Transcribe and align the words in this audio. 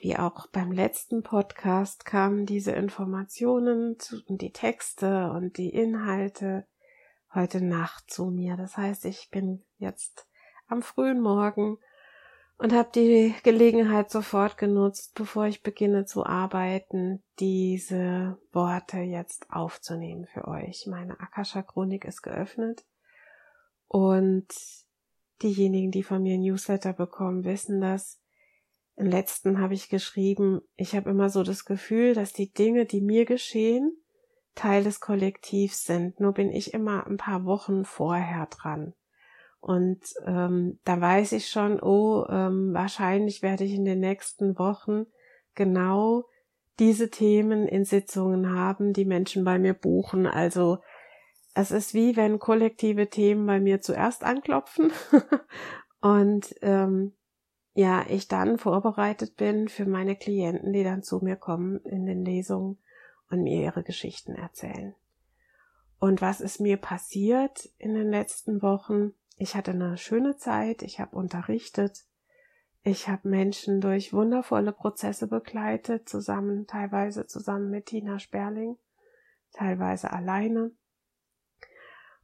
Wie 0.00 0.16
auch 0.16 0.46
beim 0.48 0.72
letzten 0.72 1.22
Podcast 1.22 2.04
kamen 2.04 2.46
diese 2.46 2.72
Informationen 2.72 3.96
und 4.28 4.40
die 4.40 4.52
Texte 4.52 5.30
und 5.30 5.58
die 5.58 5.70
Inhalte 5.70 6.66
heute 7.34 7.62
Nacht 7.62 8.10
zu 8.10 8.26
mir. 8.26 8.56
Das 8.56 8.76
heißt, 8.76 9.04
ich 9.04 9.28
bin 9.30 9.62
jetzt 9.78 10.26
am 10.68 10.82
frühen 10.82 11.20
Morgen 11.20 11.78
und 12.56 12.72
habe 12.72 12.90
die 12.94 13.34
Gelegenheit 13.42 14.10
sofort 14.10 14.58
genutzt, 14.58 15.14
bevor 15.14 15.46
ich 15.46 15.62
beginne 15.62 16.04
zu 16.04 16.26
arbeiten, 16.26 17.22
diese 17.38 18.38
Worte 18.52 18.98
jetzt 18.98 19.50
aufzunehmen 19.50 20.26
für 20.26 20.46
euch. 20.46 20.86
Meine 20.86 21.18
Akasha 21.20 21.62
Chronik 21.62 22.04
ist 22.04 22.22
geöffnet 22.22 22.84
und 23.88 24.46
diejenigen, 25.42 25.90
die 25.90 26.02
von 26.02 26.22
mir 26.22 26.38
Newsletter 26.38 26.92
bekommen, 26.92 27.44
wissen 27.44 27.80
das. 27.80 28.19
Im 29.00 29.06
letzten 29.06 29.60
habe 29.60 29.72
ich 29.72 29.88
geschrieben, 29.88 30.60
ich 30.76 30.94
habe 30.94 31.08
immer 31.08 31.30
so 31.30 31.42
das 31.42 31.64
Gefühl, 31.64 32.12
dass 32.12 32.34
die 32.34 32.52
Dinge, 32.52 32.84
die 32.84 33.00
mir 33.00 33.24
geschehen, 33.24 33.96
Teil 34.54 34.84
des 34.84 35.00
Kollektivs 35.00 35.84
sind. 35.84 36.20
Nur 36.20 36.34
bin 36.34 36.52
ich 36.52 36.74
immer 36.74 37.06
ein 37.06 37.16
paar 37.16 37.46
Wochen 37.46 37.86
vorher 37.86 38.46
dran. 38.50 38.92
Und 39.58 40.00
ähm, 40.26 40.80
da 40.84 41.00
weiß 41.00 41.32
ich 41.32 41.48
schon, 41.48 41.80
oh, 41.80 42.26
ähm, 42.28 42.74
wahrscheinlich 42.74 43.40
werde 43.40 43.64
ich 43.64 43.72
in 43.72 43.86
den 43.86 44.00
nächsten 44.00 44.58
Wochen 44.58 45.06
genau 45.54 46.26
diese 46.78 47.08
Themen 47.08 47.66
in 47.66 47.86
Sitzungen 47.86 48.54
haben, 48.54 48.92
die 48.92 49.06
Menschen 49.06 49.44
bei 49.44 49.58
mir 49.58 49.72
buchen. 49.72 50.26
Also 50.26 50.76
es 51.54 51.70
ist 51.70 51.94
wie 51.94 52.16
wenn 52.16 52.38
kollektive 52.38 53.08
Themen 53.08 53.46
bei 53.46 53.60
mir 53.60 53.80
zuerst 53.80 54.24
anklopfen 54.24 54.92
und 56.02 56.54
ähm, 56.60 57.14
ja, 57.72 58.04
ich 58.08 58.28
dann 58.28 58.58
vorbereitet 58.58 59.36
bin 59.36 59.68
für 59.68 59.86
meine 59.86 60.16
Klienten, 60.16 60.72
die 60.72 60.84
dann 60.84 61.02
zu 61.02 61.20
mir 61.20 61.36
kommen 61.36 61.78
in 61.84 62.06
den 62.06 62.24
Lesungen 62.24 62.78
und 63.30 63.42
mir 63.42 63.62
ihre 63.62 63.82
Geschichten 63.82 64.34
erzählen. 64.34 64.94
Und 65.98 66.20
was 66.20 66.40
ist 66.40 66.60
mir 66.60 66.78
passiert 66.78 67.68
in 67.78 67.94
den 67.94 68.10
letzten 68.10 68.62
Wochen? 68.62 69.12
Ich 69.36 69.54
hatte 69.54 69.70
eine 69.72 69.96
schöne 69.96 70.36
Zeit, 70.36 70.82
ich 70.82 70.98
habe 70.98 71.14
unterrichtet, 71.16 72.04
ich 72.82 73.08
habe 73.08 73.28
Menschen 73.28 73.80
durch 73.80 74.12
wundervolle 74.12 74.72
Prozesse 74.72 75.26
begleitet, 75.26 76.08
zusammen, 76.08 76.66
teilweise 76.66 77.26
zusammen 77.26 77.70
mit 77.70 77.86
Tina 77.86 78.18
Sperling, 78.18 78.78
teilweise 79.52 80.10
alleine. 80.10 80.72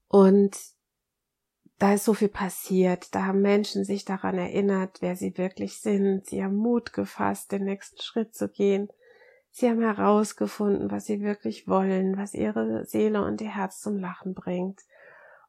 Und 0.08 0.56
da 1.78 1.92
ist 1.92 2.04
so 2.04 2.14
viel 2.14 2.28
passiert. 2.28 3.14
Da 3.14 3.26
haben 3.26 3.42
Menschen 3.42 3.84
sich 3.84 4.04
daran 4.04 4.38
erinnert, 4.38 4.98
wer 5.00 5.16
sie 5.16 5.36
wirklich 5.36 5.80
sind. 5.80 6.26
Sie 6.26 6.42
haben 6.42 6.56
Mut 6.56 6.92
gefasst, 6.92 7.52
den 7.52 7.64
nächsten 7.64 8.00
Schritt 8.00 8.34
zu 8.34 8.48
gehen. 8.48 8.88
Sie 9.50 9.68
haben 9.68 9.82
herausgefunden, 9.82 10.90
was 10.90 11.06
sie 11.06 11.20
wirklich 11.20 11.66
wollen, 11.66 12.16
was 12.16 12.34
ihre 12.34 12.84
Seele 12.84 13.24
und 13.24 13.40
ihr 13.40 13.54
Herz 13.54 13.80
zum 13.80 13.98
Lachen 13.98 14.34
bringt. 14.34 14.80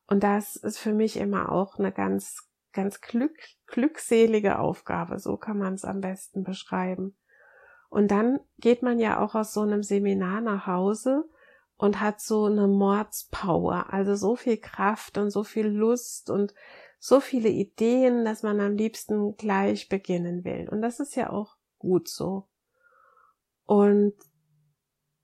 Und 0.08 0.24
das 0.24 0.56
ist 0.56 0.80
für 0.80 0.94
mich 0.94 1.18
immer 1.18 1.52
auch 1.52 1.78
eine 1.78 1.92
ganz, 1.92 2.50
ganz 2.72 3.02
glück, 3.02 3.38
glückselige 3.66 4.60
Aufgabe. 4.60 5.20
So 5.20 5.38
kann 5.38 5.58
man 5.58 5.74
es 5.74 5.84
am 5.84 6.02
besten 6.02 6.44
beschreiben. 6.44 7.18
Und 7.90 8.12
dann 8.12 8.40
geht 8.58 8.82
man 8.82 9.00
ja 9.00 9.20
auch 9.20 9.36
aus 9.36 9.54
so 9.54 9.62
einem 9.62 9.84
Seminar 9.84 10.42
nach 10.42 10.68
Hause 10.68 11.26
und 11.78 12.02
hat 12.02 12.20
so 12.20 12.46
eine 12.46 12.68
Mordspower, 12.68 13.94
also 13.94 14.16
so 14.16 14.36
viel 14.36 14.58
Kraft 14.58 15.18
und 15.18 15.30
so 15.30 15.44
viel 15.44 15.68
Lust 15.68 16.30
und 16.30 16.54
so 17.00 17.20
viele 17.20 17.50
Ideen, 17.50 18.26
dass 18.26 18.44
man 18.44 18.60
am 18.60 18.76
liebsten 18.76 19.38
gleich 19.38 19.88
beginnen 19.88 20.44
will. 20.44 20.68
Und 20.70 20.82
das 20.82 21.00
ist 21.00 21.16
ja 21.16 21.30
auch 21.30 21.56
gut 21.78 22.08
so. 22.10 22.48
Und 23.66 24.14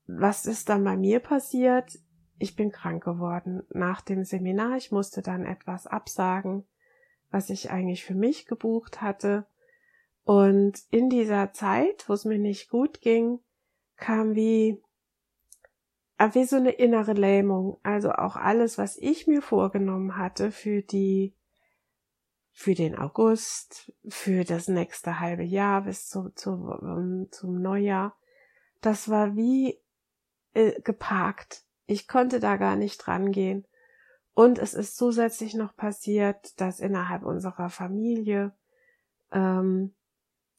was 0.06 0.46
ist 0.46 0.70
dann 0.70 0.84
bei 0.84 0.96
mir 0.96 1.20
passiert? 1.20 1.98
Ich 2.38 2.56
bin 2.56 2.72
krank 2.72 3.04
geworden 3.04 3.64
nach 3.70 4.02
dem 4.02 4.24
Seminar. 4.24 4.78
Ich 4.78 4.92
musste 4.92 5.22
dann 5.22 5.46
etwas 5.46 5.88
absagen, 5.88 6.66
was 7.32 7.50
ich 7.50 7.72
eigentlich 7.72 8.04
für 8.04 8.16
mich 8.16 8.46
gebucht 8.46 9.02
hatte. 9.02 9.48
Und 10.24 10.84
in 10.92 11.10
dieser 11.10 11.52
Zeit, 11.54 12.08
wo 12.08 12.14
es 12.14 12.26
mir 12.26 12.38
nicht 12.38 12.70
gut 12.70 13.02
ging, 13.02 13.40
kam 13.96 14.36
wie 14.36 14.82
wie 16.32 16.46
so 16.46 16.56
eine 16.56 16.72
innere 16.72 17.14
Lähmung. 17.14 17.80
Also 17.84 18.12
auch 18.12 18.36
alles, 18.36 18.78
was 18.78 18.98
ich 18.98 19.28
mir 19.28 19.42
vorgenommen 19.42 20.18
hatte 20.18 20.52
für 20.52 20.82
die, 20.82 21.36
für 22.52 22.76
den 22.76 22.98
August, 22.98 23.92
für 24.08 24.44
das 24.44 24.68
nächste 24.68 25.20
halbe 25.20 25.44
Jahr 25.44 25.82
bis 25.82 26.08
zu, 26.08 26.30
zu, 26.36 26.52
um, 26.52 27.28
zum 27.32 27.62
Neujahr, 27.62 28.16
das 28.82 29.10
war 29.10 29.36
wie 29.36 29.80
äh, 30.54 30.80
geparkt. 30.82 31.64
Ich 31.86 32.08
konnte 32.08 32.40
da 32.40 32.58
gar 32.58 32.76
nicht 32.76 32.98
dran 33.00 33.32
gehen. 33.32 33.66
Und 34.34 34.58
es 34.58 34.74
ist 34.74 34.98
zusätzlich 34.98 35.54
noch 35.54 35.76
passiert, 35.76 36.60
dass 36.60 36.80
innerhalb 36.80 37.24
unserer 37.24 37.70
Familie 37.70 38.56
ähm, 39.32 39.94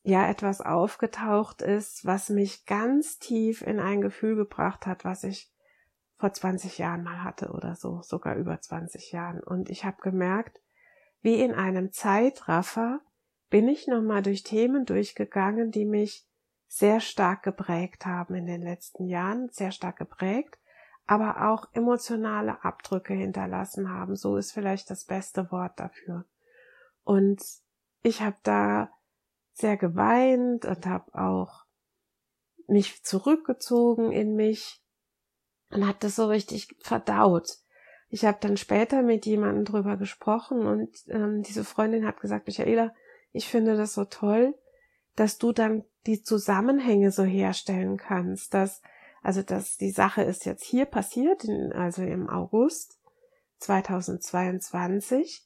ja 0.04 0.28
etwas 0.28 0.60
aufgetaucht 0.60 1.62
ist, 1.62 2.04
was 2.04 2.28
mich 2.28 2.66
ganz 2.66 3.18
tief 3.18 3.62
in 3.62 3.80
ein 3.80 4.02
Gefühl 4.02 4.36
gebracht 4.36 4.86
hat, 4.86 5.04
was 5.04 5.24
ich 5.24 5.50
vor 6.18 6.32
20 6.32 6.78
Jahren 6.78 7.02
mal 7.02 7.24
hatte 7.24 7.50
oder 7.50 7.74
so, 7.74 8.02
sogar 8.02 8.36
über 8.36 8.60
20 8.60 9.12
Jahren. 9.12 9.42
Und 9.42 9.70
ich 9.70 9.84
habe 9.84 9.96
gemerkt, 10.02 10.60
wie 11.22 11.40
in 11.40 11.54
einem 11.54 11.90
Zeitraffer 11.90 13.00
bin 13.48 13.66
ich 13.66 13.86
nochmal 13.88 14.22
durch 14.22 14.42
Themen 14.42 14.84
durchgegangen, 14.84 15.70
die 15.70 15.86
mich 15.86 16.26
sehr 16.66 17.00
stark 17.00 17.42
geprägt 17.42 18.04
haben 18.04 18.34
in 18.34 18.46
den 18.46 18.60
letzten 18.60 19.06
Jahren, 19.06 19.48
sehr 19.50 19.72
stark 19.72 19.96
geprägt, 19.96 20.58
aber 21.06 21.50
auch 21.50 21.68
emotionale 21.72 22.62
Abdrücke 22.62 23.14
hinterlassen 23.14 23.90
haben. 23.90 24.16
So 24.16 24.36
ist 24.36 24.52
vielleicht 24.52 24.90
das 24.90 25.04
beste 25.04 25.50
Wort 25.50 25.80
dafür. 25.80 26.26
Und 27.04 27.42
ich 28.02 28.20
habe 28.20 28.36
da 28.42 28.90
sehr 29.54 29.76
geweint 29.76 30.64
und 30.64 30.86
habe 30.86 31.14
auch 31.14 31.64
mich 32.66 33.02
zurückgezogen 33.04 34.12
in 34.12 34.34
mich 34.34 34.82
und 35.70 35.86
hat 35.86 36.04
das 36.04 36.16
so 36.16 36.26
richtig 36.26 36.76
verdaut. 36.80 37.58
Ich 38.08 38.24
habe 38.24 38.38
dann 38.40 38.56
später 38.56 39.02
mit 39.02 39.26
jemandem 39.26 39.64
drüber 39.64 39.96
gesprochen 39.96 40.66
und 40.66 40.90
ähm, 41.08 41.42
diese 41.42 41.64
Freundin 41.64 42.06
hat 42.06 42.20
gesagt, 42.20 42.46
Michaela, 42.46 42.94
ich 43.32 43.48
finde 43.48 43.76
das 43.76 43.94
so 43.94 44.04
toll, 44.04 44.54
dass 45.16 45.38
du 45.38 45.52
dann 45.52 45.84
die 46.06 46.22
Zusammenhänge 46.22 47.10
so 47.10 47.24
herstellen 47.24 47.96
kannst, 47.96 48.54
dass 48.54 48.82
also 49.24 49.42
dass 49.42 49.78
die 49.78 49.90
Sache 49.90 50.22
ist 50.22 50.44
jetzt 50.44 50.64
hier 50.64 50.84
passiert, 50.84 51.48
also 51.72 52.02
im 52.02 52.28
August 52.28 53.00
2022, 53.58 55.42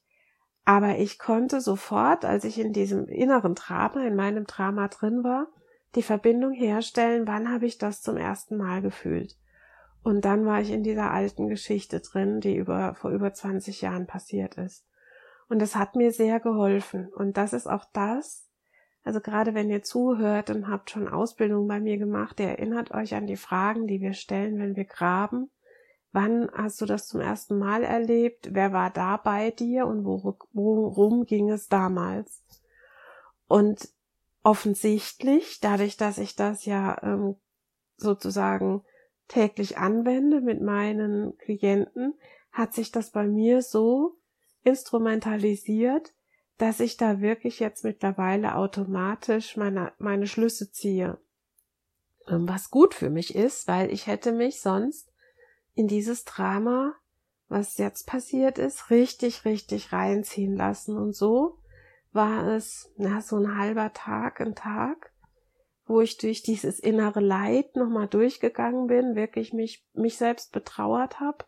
aber 0.69 0.99
ich 0.99 1.19
konnte 1.19 1.63
sofort, 1.63 2.27
als 2.27 2.45
ich 2.45 2.61
in 2.61 2.75
diesem 2.75 3.09
inneren 3.09 3.55
Drama, 3.55 4.07
in 4.07 4.15
meinem 4.15 4.45
Drama 4.45 4.89
drin 4.89 5.25
war, 5.25 5.47
die 5.95 6.03
Verbindung 6.03 6.53
herstellen, 6.53 7.27
wann 7.27 7.51
habe 7.51 7.65
ich 7.65 7.79
das 7.79 8.03
zum 8.03 8.19
ersten 8.19 8.59
Mal 8.59 8.83
gefühlt. 8.83 9.39
Und 10.03 10.27
dann 10.27 10.45
war 10.45 10.61
ich 10.61 10.71
in 10.71 10.83
dieser 10.83 11.11
alten 11.11 11.49
Geschichte 11.49 12.01
drin, 12.01 12.41
die 12.41 12.55
über, 12.55 12.95
vor 12.97 13.13
über 13.13 13.33
20 13.33 13.81
Jahren 13.81 14.07
passiert 14.07 14.59
ist. 14.59 14.85
Und 15.49 15.63
das 15.63 15.75
hat 15.75 15.97
mir 15.97 16.13
sehr 16.13 16.39
geholfen. 16.39 17.09
Und 17.15 17.39
das 17.39 17.55
ist 17.55 17.67
auch 17.67 17.87
das, 17.95 18.47
also 19.05 19.23
gerade 19.23 19.55
wenn 19.55 19.71
ihr 19.71 19.83
zuhört 19.83 20.51
und 20.51 20.69
habt 20.69 20.91
schon 20.91 21.09
Ausbildung 21.09 21.67
bei 21.67 21.81
mir 21.81 21.97
gemacht, 21.97 22.41
ihr 22.41 22.49
erinnert 22.49 22.91
euch 22.91 23.15
an 23.15 23.27
die 23.27 23.37
Fragen, 23.37 23.87
die 23.87 24.03
wir 24.03 24.13
stellen, 24.13 24.59
wenn 24.59 24.77
wir 24.77 24.85
graben. 24.85 25.51
Wann 26.13 26.51
hast 26.55 26.81
du 26.81 26.87
das 26.87 27.07
zum 27.07 27.21
ersten 27.21 27.59
Mal 27.59 27.83
erlebt? 27.85 28.49
Wer 28.53 28.73
war 28.73 28.91
da 28.91 29.19
bei 29.19 29.51
dir 29.51 29.87
und 29.87 30.05
worum 30.05 31.27
ging 31.27 31.51
es 31.51 31.69
damals? 31.69 32.43
Und 33.47 33.89
offensichtlich, 34.43 35.61
dadurch, 35.61 35.97
dass 35.97 36.19
ich 36.19 36.35
das 36.35 36.65
ja 36.65 36.97
ähm, 37.03 37.37
sozusagen 37.97 38.83
täglich 39.27 39.77
anwende 39.77 40.41
mit 40.41 40.63
meinen 40.63 41.37
Klienten, 41.39 42.15
hat 42.53 42.73
sich 42.73 42.91
das 42.91 43.11
bei 43.11 43.27
mir 43.27 43.61
so 43.63 44.17
instrumentalisiert, 44.63 46.15
dass 46.57 46.81
ich 46.81 46.97
da 46.97 47.21
wirklich 47.21 47.61
jetzt 47.61 47.85
mittlerweile 47.85 48.57
automatisch 48.57 49.57
meine, 49.57 49.93
meine 49.99 50.27
Schlüsse 50.27 50.73
ziehe. 50.73 51.19
Ähm, 52.27 52.49
was 52.49 52.71
gut 52.71 52.95
für 52.95 53.11
mich 53.11 53.35
ist, 53.35 53.69
weil 53.69 53.93
ich 53.93 54.07
hätte 54.07 54.33
mich 54.33 54.61
sonst 54.61 55.08
in 55.79 55.87
dieses 55.87 56.25
Drama, 56.25 56.93
was 57.47 57.79
jetzt 57.79 58.09
passiert 58.09 58.59
ist, 58.59 58.91
richtig, 58.91 59.45
richtig 59.45 59.93
reinziehen 59.93 60.57
lassen. 60.57 60.99
Und 60.99 61.15
so 61.15 61.61
war 62.11 62.49
es, 62.49 62.93
na, 62.97 63.21
so 63.21 63.37
ein 63.37 63.57
halber 63.57 63.93
Tag, 63.93 64.41
ein 64.41 64.57
Tag, 64.57 65.13
wo 65.87 66.01
ich 66.01 66.19
durch 66.19 66.43
dieses 66.43 66.81
innere 66.81 67.21
Leid 67.21 67.77
nochmal 67.77 68.09
durchgegangen 68.09 68.89
bin, 68.89 69.15
wirklich 69.15 69.53
mich, 69.53 69.87
mich 69.95 70.19
selbst 70.19 70.51
betrauert 70.51 71.21
habe, 71.21 71.45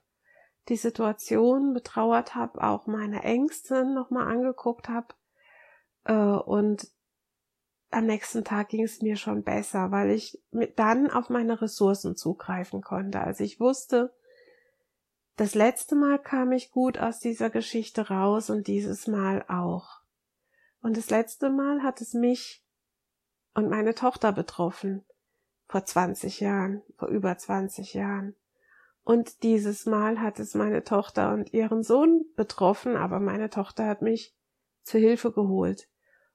die 0.69 0.77
Situation 0.77 1.75
betrauert 1.75 2.37
habe, 2.37 2.62
auch 2.62 2.87
meine 2.87 3.25
Ängste 3.25 3.85
nochmal 3.85 4.29
angeguckt 4.29 4.88
habe. 4.88 5.09
Äh, 6.05 6.15
und 6.15 6.87
am 7.91 8.06
nächsten 8.06 8.44
Tag 8.44 8.69
ging 8.69 8.85
es 8.85 9.03
mir 9.03 9.17
schon 9.17 9.43
besser, 9.43 9.91
weil 9.91 10.11
ich 10.11 10.41
dann 10.77 11.11
auf 11.11 11.31
meine 11.31 11.61
Ressourcen 11.61 12.15
zugreifen 12.15 12.81
konnte. 12.81 13.21
Also 13.21 13.43
ich 13.43 13.59
wusste, 13.59 14.15
das 15.40 15.54
letzte 15.54 15.94
Mal 15.94 16.19
kam 16.19 16.52
ich 16.52 16.70
gut 16.70 16.98
aus 16.98 17.19
dieser 17.19 17.48
Geschichte 17.48 18.10
raus 18.10 18.50
und 18.50 18.66
dieses 18.66 19.06
Mal 19.06 19.42
auch. 19.48 20.02
Und 20.82 20.98
das 20.98 21.08
letzte 21.08 21.48
Mal 21.48 21.82
hat 21.82 22.02
es 22.02 22.12
mich 22.12 22.62
und 23.54 23.70
meine 23.70 23.94
Tochter 23.94 24.32
betroffen. 24.32 25.02
Vor 25.66 25.82
20 25.82 26.40
Jahren, 26.40 26.82
vor 26.98 27.08
über 27.08 27.38
20 27.38 27.94
Jahren. 27.94 28.37
Und 29.02 29.42
dieses 29.42 29.87
Mal 29.87 30.20
hat 30.20 30.38
es 30.40 30.54
meine 30.54 30.84
Tochter 30.84 31.32
und 31.32 31.54
ihren 31.54 31.82
Sohn 31.82 32.26
betroffen, 32.36 32.94
aber 32.94 33.19
meine 33.19 33.48
Tochter 33.48 33.86
hat 33.86 34.02
mich 34.02 34.36
zu 34.82 34.98
Hilfe 34.98 35.32
geholt. 35.32 35.88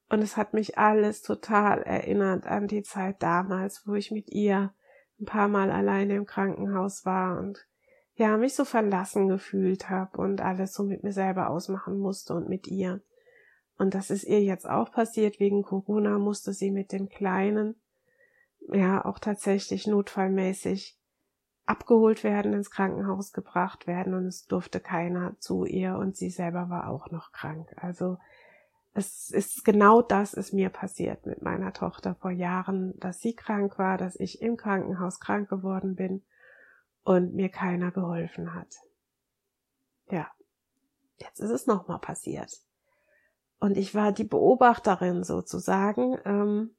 Und 0.10 0.24
es 0.24 0.36
hat 0.36 0.56
mich 0.56 0.80
alles 0.80 1.22
total 1.22 1.84
erinnert 1.84 2.48
an 2.48 2.68
die 2.68 2.81
Zeit 2.81 3.22
damals, 3.22 3.86
wo 3.86 3.94
ich 3.94 4.10
mit 4.10 4.30
ihr 4.30 4.74
ein 5.19 5.25
paar 5.25 5.48
Mal 5.48 5.69
alleine 5.69 6.16
im 6.16 6.25
Krankenhaus 6.25 7.06
war 7.06 7.38
und 7.38 7.68
ja, 8.16 8.38
mich 8.38 8.56
so 8.56 8.64
verlassen 8.64 9.28
gefühlt 9.28 9.90
habe 9.90 10.22
und 10.22 10.42
alles 10.42 10.74
so 10.74 10.84
mit 10.84 11.04
mir 11.04 11.12
selber 11.12 11.50
ausmachen 11.50 12.00
musste 12.00 12.34
und 12.34 12.48
mit 12.48 12.68
ihr. 12.68 13.02
Und 13.78 13.94
das 13.94 14.10
ist 14.10 14.24
ihr 14.24 14.42
jetzt 14.42 14.68
auch 14.68 14.92
passiert. 14.92 15.40
Wegen 15.40 15.64
Corona 15.64 16.18
musste 16.18 16.54
sie 16.54 16.72
mit 16.72 16.94
dem 16.94 17.10
Kleinen 17.10 17.76
ja 18.72 19.04
auch 19.04 19.20
tatsächlich 19.20 19.86
notfallmäßig 19.86 20.98
abgeholt 21.66 22.24
werden, 22.24 22.54
ins 22.54 22.72
Krankenhaus 22.72 23.34
gebracht 23.34 23.86
werden 23.86 24.14
und 24.14 24.28
es 24.28 24.46
durfte 24.46 24.80
keiner 24.80 25.36
zu 25.40 25.66
ihr 25.66 25.98
und 25.98 26.16
sie 26.16 26.30
selber 26.30 26.70
war 26.70 26.90
auch 26.90 27.12
noch 27.12 27.32
krank. 27.32 27.76
Also 27.78 28.18
es 28.94 29.30
ist 29.30 29.66
genau 29.66 30.02
das 30.02 30.34
ist 30.34 30.54
mir 30.54 30.70
passiert 30.70 31.26
mit 31.26 31.42
meiner 31.42 31.74
Tochter 31.74 32.16
vor 32.16 32.32
Jahren, 32.32 32.98
dass 33.00 33.20
sie 33.20 33.36
krank 33.36 33.78
war, 33.78 33.98
dass 33.98 34.16
ich 34.16 34.42
im 34.42 34.58
Krankenhaus 34.58 35.20
krank 35.20 35.50
geworden 35.50 35.96
bin 35.96 36.22
und 37.06 37.36
mir 37.36 37.50
keiner 37.50 37.92
geholfen 37.92 38.54
hat. 38.54 38.75
Ja, 40.10 40.28
jetzt 41.18 41.40
ist 41.40 41.52
es 41.52 41.68
nochmal 41.68 42.00
passiert. 42.00 42.52
Und 43.60 43.78
ich 43.78 43.96
war 43.96 44.12
die 44.12 44.25
Beobachterin 44.25 45.24
sozusagen 45.24 46.18
ähm, 46.25 46.75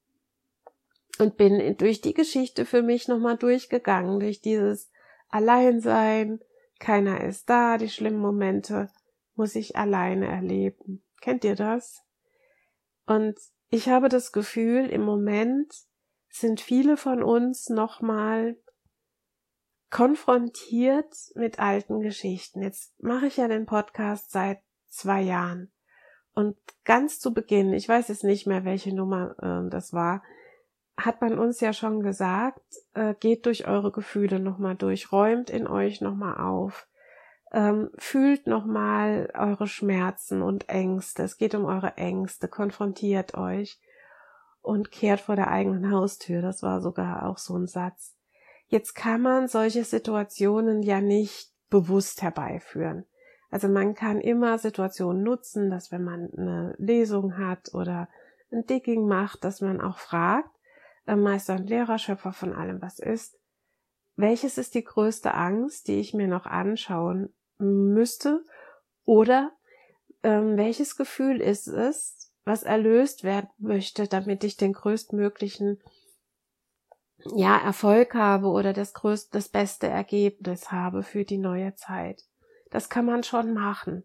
und 1.18 1.36
bin 1.36 1.76
durch 1.78 2.02
die 2.02 2.12
Geschichte 2.12 2.66
für 2.66 2.82
mich 2.82 3.08
nochmal 3.08 3.38
durchgegangen, 3.38 4.20
durch 4.20 4.42
dieses 4.42 4.90
Alleinsein, 5.28 6.40
keiner 6.78 7.22
ist 7.24 7.48
da, 7.48 7.78
die 7.78 7.88
schlimmen 7.88 8.20
Momente 8.20 8.90
muss 9.34 9.54
ich 9.54 9.76
alleine 9.76 10.26
erleben. 10.26 11.02
Kennt 11.20 11.44
ihr 11.44 11.54
das? 11.54 12.02
Und 13.06 13.38
ich 13.70 13.88
habe 13.88 14.08
das 14.08 14.32
Gefühl, 14.32 14.86
im 14.86 15.02
Moment 15.02 15.72
sind 16.28 16.60
viele 16.60 16.96
von 16.96 17.22
uns 17.22 17.68
nochmal 17.68 18.56
konfrontiert 19.90 21.14
mit 21.34 21.58
alten 21.58 22.00
Geschichten. 22.00 22.62
Jetzt 22.62 23.00
mache 23.02 23.26
ich 23.26 23.36
ja 23.36 23.48
den 23.48 23.66
Podcast 23.66 24.30
seit 24.30 24.60
zwei 24.88 25.22
Jahren. 25.22 25.70
Und 26.34 26.56
ganz 26.84 27.18
zu 27.18 27.32
Beginn, 27.32 27.72
ich 27.72 27.88
weiß 27.88 28.08
jetzt 28.08 28.24
nicht 28.24 28.46
mehr, 28.46 28.64
welche 28.64 28.94
Nummer 28.94 29.36
äh, 29.40 29.70
das 29.70 29.92
war, 29.92 30.22
hat 30.96 31.20
man 31.20 31.38
uns 31.38 31.60
ja 31.60 31.72
schon 31.72 32.02
gesagt, 32.02 32.62
äh, 32.94 33.14
geht 33.14 33.46
durch 33.46 33.66
eure 33.66 33.92
Gefühle 33.92 34.40
nochmal 34.40 34.76
durch, 34.76 35.12
räumt 35.12 35.50
in 35.50 35.66
euch 35.66 36.00
nochmal 36.00 36.38
auf, 36.38 36.88
ähm, 37.52 37.90
fühlt 37.96 38.46
nochmal 38.46 39.30
eure 39.34 39.66
Schmerzen 39.66 40.42
und 40.42 40.68
Ängste. 40.68 41.22
Es 41.22 41.36
geht 41.36 41.54
um 41.54 41.64
eure 41.64 41.96
Ängste, 41.96 42.48
konfrontiert 42.48 43.34
euch 43.34 43.80
und 44.62 44.90
kehrt 44.90 45.20
vor 45.20 45.36
der 45.36 45.48
eigenen 45.48 45.90
Haustür. 45.90 46.42
Das 46.42 46.62
war 46.62 46.80
sogar 46.80 47.26
auch 47.26 47.38
so 47.38 47.56
ein 47.56 47.66
Satz. 47.66 48.15
Jetzt 48.68 48.94
kann 48.94 49.22
man 49.22 49.48
solche 49.48 49.84
Situationen 49.84 50.82
ja 50.82 51.00
nicht 51.00 51.52
bewusst 51.70 52.22
herbeiführen. 52.22 53.04
Also 53.50 53.68
man 53.68 53.94
kann 53.94 54.20
immer 54.20 54.58
Situationen 54.58 55.22
nutzen, 55.22 55.70
dass 55.70 55.92
wenn 55.92 56.02
man 56.02 56.30
eine 56.36 56.74
Lesung 56.78 57.38
hat 57.38 57.72
oder 57.74 58.08
ein 58.50 58.66
Digging 58.66 59.06
macht, 59.06 59.44
dass 59.44 59.60
man 59.60 59.80
auch 59.80 59.98
fragt, 59.98 60.50
äh, 61.06 61.16
Meister 61.16 61.54
und 61.54 61.68
Lehrer, 61.68 61.98
Schöpfer 61.98 62.32
von 62.32 62.52
allem, 62.52 62.82
was 62.82 62.98
ist, 62.98 63.38
welches 64.16 64.58
ist 64.58 64.74
die 64.74 64.84
größte 64.84 65.34
Angst, 65.34 65.88
die 65.88 66.00
ich 66.00 66.14
mir 66.14 66.26
noch 66.26 66.46
anschauen 66.46 67.34
müsste? 67.58 68.42
Oder 69.04 69.52
ähm, 70.22 70.56
welches 70.56 70.96
Gefühl 70.96 71.40
ist 71.40 71.68
es, 71.68 72.32
was 72.44 72.62
erlöst 72.62 73.24
werden 73.24 73.50
möchte, 73.58 74.08
damit 74.08 74.42
ich 74.42 74.56
den 74.56 74.72
größtmöglichen 74.72 75.80
ja, 77.34 77.58
Erfolg 77.58 78.14
habe 78.14 78.48
oder 78.48 78.72
das 78.72 78.94
größte, 78.94 79.30
das 79.32 79.48
beste 79.48 79.88
Ergebnis 79.88 80.70
habe 80.70 81.02
für 81.02 81.24
die 81.24 81.38
neue 81.38 81.74
Zeit. 81.74 82.22
Das 82.70 82.88
kann 82.88 83.06
man 83.06 83.22
schon 83.22 83.54
machen. 83.54 84.04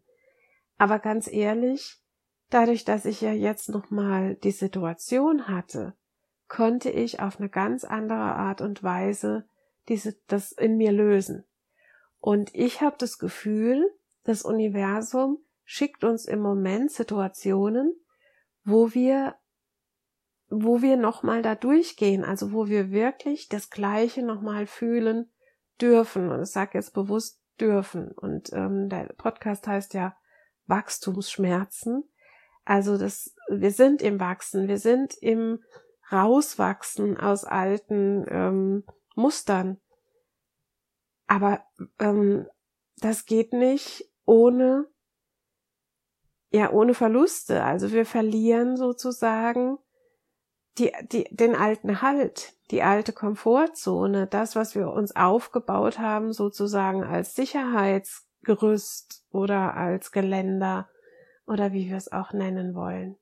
Aber 0.77 0.99
ganz 0.99 1.31
ehrlich, 1.31 2.01
dadurch, 2.49 2.85
dass 2.85 3.05
ich 3.05 3.21
ja 3.21 3.31
jetzt 3.31 3.69
nochmal 3.69 4.35
die 4.35 4.51
Situation 4.51 5.47
hatte, 5.47 5.95
konnte 6.47 6.89
ich 6.89 7.19
auf 7.19 7.39
eine 7.39 7.49
ganz 7.49 7.83
andere 7.83 8.35
Art 8.35 8.61
und 8.61 8.83
Weise 8.83 9.47
diese, 9.87 10.17
das 10.27 10.51
in 10.51 10.77
mir 10.77 10.91
lösen. 10.91 11.45
Und 12.19 12.53
ich 12.53 12.81
habe 12.81 12.95
das 12.99 13.17
Gefühl, 13.17 13.89
das 14.23 14.43
Universum 14.43 15.39
schickt 15.63 16.03
uns 16.03 16.25
im 16.25 16.39
Moment 16.39 16.91
Situationen, 16.91 17.95
wo 18.63 18.93
wir, 18.93 19.35
wo 20.51 20.81
wir 20.81 20.97
nochmal 20.97 21.41
da 21.41 21.55
durchgehen, 21.55 22.25
also 22.25 22.51
wo 22.51 22.67
wir 22.67 22.91
wirklich 22.91 23.47
das 23.47 23.69
Gleiche 23.69 24.21
nochmal 24.21 24.67
fühlen 24.67 25.31
dürfen. 25.79 26.29
Und 26.29 26.43
ich 26.43 26.49
sage 26.49 26.77
jetzt 26.77 26.93
bewusst 26.93 27.41
dürfen. 27.59 28.11
Und 28.11 28.51
ähm, 28.53 28.89
der 28.89 29.05
Podcast 29.17 29.65
heißt 29.65 29.93
ja 29.93 30.15
Wachstumsschmerzen. 30.67 32.03
Also 32.65 32.97
das, 32.97 33.33
wir 33.49 33.71
sind 33.71 34.01
im 34.01 34.19
Wachsen, 34.19 34.67
wir 34.67 34.77
sind 34.77 35.15
im 35.21 35.63
Rauswachsen 36.11 37.17
aus 37.17 37.45
alten 37.45 38.25
ähm, 38.27 38.83
Mustern. 39.15 39.79
Aber 41.27 41.63
ähm, 41.97 42.45
das 42.97 43.25
geht 43.25 43.53
nicht 43.53 44.11
ohne 44.25 44.85
ja 46.51 46.71
ohne 46.71 46.93
Verluste. 46.93 47.63
Also 47.63 47.93
wir 47.93 48.05
verlieren 48.05 48.75
sozusagen 48.75 49.77
die, 50.77 50.91
die, 51.11 51.25
den 51.31 51.55
alten 51.55 52.01
Halt, 52.01 52.53
die 52.71 52.83
alte 52.83 53.13
Komfortzone, 53.13 54.27
das, 54.27 54.55
was 54.55 54.75
wir 54.75 54.89
uns 54.91 55.15
aufgebaut 55.15 55.99
haben, 55.99 56.33
sozusagen 56.33 57.03
als 57.03 57.35
Sicherheitsgerüst 57.35 59.25
oder 59.31 59.75
als 59.75 60.11
Geländer 60.11 60.89
oder 61.45 61.73
wie 61.73 61.89
wir 61.89 61.97
es 61.97 62.11
auch 62.11 62.33
nennen 62.33 62.73
wollen. 62.75 63.17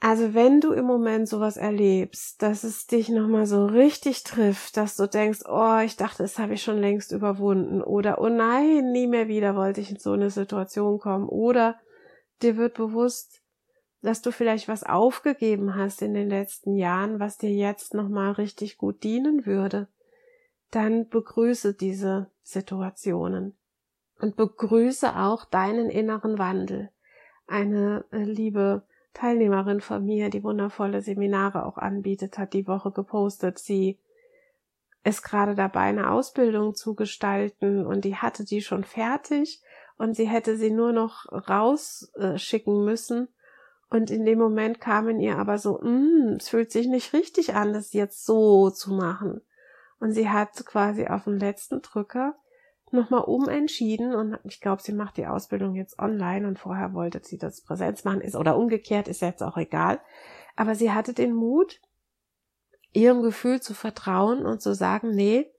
Also 0.00 0.32
wenn 0.32 0.60
du 0.60 0.72
im 0.72 0.84
Moment 0.84 1.28
sowas 1.28 1.56
erlebst, 1.56 2.40
dass 2.40 2.62
es 2.62 2.86
dich 2.86 3.08
nochmal 3.08 3.46
so 3.46 3.66
richtig 3.66 4.22
trifft, 4.22 4.76
dass 4.76 4.94
du 4.94 5.08
denkst, 5.08 5.40
oh, 5.48 5.78
ich 5.84 5.96
dachte, 5.96 6.22
das 6.22 6.38
habe 6.38 6.54
ich 6.54 6.62
schon 6.62 6.78
längst 6.78 7.10
überwunden 7.10 7.82
oder 7.82 8.20
oh 8.20 8.28
nein, 8.28 8.92
nie 8.92 9.08
mehr 9.08 9.26
wieder 9.26 9.56
wollte 9.56 9.80
ich 9.80 9.90
in 9.90 9.98
so 9.98 10.12
eine 10.12 10.30
Situation 10.30 11.00
kommen 11.00 11.28
oder 11.28 11.80
dir 12.42 12.56
wird 12.56 12.74
bewusst, 12.74 13.42
dass 14.02 14.22
du 14.22 14.30
vielleicht 14.30 14.68
was 14.68 14.84
aufgegeben 14.84 15.74
hast 15.74 16.02
in 16.02 16.14
den 16.14 16.28
letzten 16.28 16.74
Jahren, 16.74 17.18
was 17.18 17.38
dir 17.38 17.50
jetzt 17.50 17.94
nochmal 17.94 18.32
richtig 18.32 18.78
gut 18.78 19.02
dienen 19.02 19.46
würde, 19.46 19.88
dann 20.70 21.08
begrüße 21.08 21.74
diese 21.74 22.30
Situationen 22.42 23.56
und 24.20 24.36
begrüße 24.36 25.16
auch 25.16 25.44
deinen 25.44 25.90
inneren 25.90 26.38
Wandel. 26.38 26.90
Eine 27.46 28.04
äh, 28.12 28.22
liebe 28.22 28.82
Teilnehmerin 29.14 29.80
von 29.80 30.04
mir, 30.04 30.30
die 30.30 30.44
wundervolle 30.44 31.00
Seminare 31.00 31.64
auch 31.64 31.78
anbietet, 31.78 32.38
hat 32.38 32.52
die 32.52 32.66
Woche 32.66 32.92
gepostet, 32.92 33.58
sie 33.58 33.98
ist 35.04 35.22
gerade 35.22 35.54
dabei, 35.54 35.82
eine 35.82 36.10
Ausbildung 36.10 36.74
zu 36.74 36.94
gestalten 36.94 37.86
und 37.86 38.04
die 38.04 38.16
hatte 38.16 38.44
die 38.44 38.60
schon 38.60 38.84
fertig 38.84 39.62
und 39.96 40.14
sie 40.14 40.28
hätte 40.28 40.56
sie 40.56 40.70
nur 40.70 40.92
noch 40.92 41.26
rausschicken 41.32 42.84
müssen. 42.84 43.28
Und 43.90 44.10
in 44.10 44.24
dem 44.24 44.38
Moment 44.38 44.80
kam 44.80 45.08
in 45.08 45.20
ihr 45.20 45.38
aber 45.38 45.58
so, 45.58 45.78
mm, 45.80 46.36
es 46.38 46.50
fühlt 46.50 46.70
sich 46.70 46.86
nicht 46.86 47.12
richtig 47.12 47.54
an, 47.54 47.72
das 47.72 47.92
jetzt 47.92 48.26
so 48.26 48.70
zu 48.70 48.92
machen. 48.92 49.40
Und 49.98 50.12
sie 50.12 50.28
hat 50.28 50.64
quasi 50.66 51.06
auf 51.06 51.24
den 51.24 51.38
letzten 51.38 51.80
Drücker 51.80 52.36
nochmal 52.92 53.24
umentschieden 53.24 54.14
und 54.14 54.38
ich 54.44 54.60
glaube, 54.60 54.82
sie 54.82 54.92
macht 54.92 55.16
die 55.16 55.26
Ausbildung 55.26 55.74
jetzt 55.74 55.98
online 55.98 56.46
und 56.46 56.58
vorher 56.58 56.94
wollte 56.94 57.20
sie 57.22 57.36
das 57.36 57.62
Präsenz 57.62 58.04
machen, 58.04 58.20
ist 58.20 58.36
oder 58.36 58.56
umgekehrt, 58.56 59.08
ist 59.08 59.20
jetzt 59.20 59.42
auch 59.42 59.56
egal. 59.56 60.00
Aber 60.56 60.74
sie 60.74 60.92
hatte 60.92 61.12
den 61.12 61.34
Mut, 61.34 61.80
ihrem 62.92 63.22
Gefühl 63.22 63.60
zu 63.60 63.74
vertrauen 63.74 64.46
und 64.46 64.62
zu 64.62 64.74
sagen, 64.74 65.10
nee, 65.10 65.50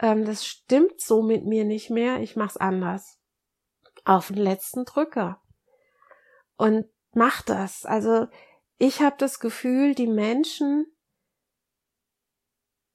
ähm, 0.00 0.24
das 0.24 0.44
stimmt 0.44 1.00
so 1.00 1.22
mit 1.22 1.44
mir 1.44 1.64
nicht 1.64 1.90
mehr, 1.90 2.20
ich 2.20 2.36
mach's 2.36 2.56
anders. 2.56 3.20
Auf 4.04 4.28
den 4.28 4.38
letzten 4.38 4.84
Drücker. 4.84 5.40
Und 6.56 6.86
mach 7.16 7.42
das. 7.42 7.84
Also 7.84 8.28
ich 8.78 9.00
habe 9.00 9.16
das 9.18 9.40
Gefühl, 9.40 9.94
die 9.94 10.06
Menschen 10.06 10.86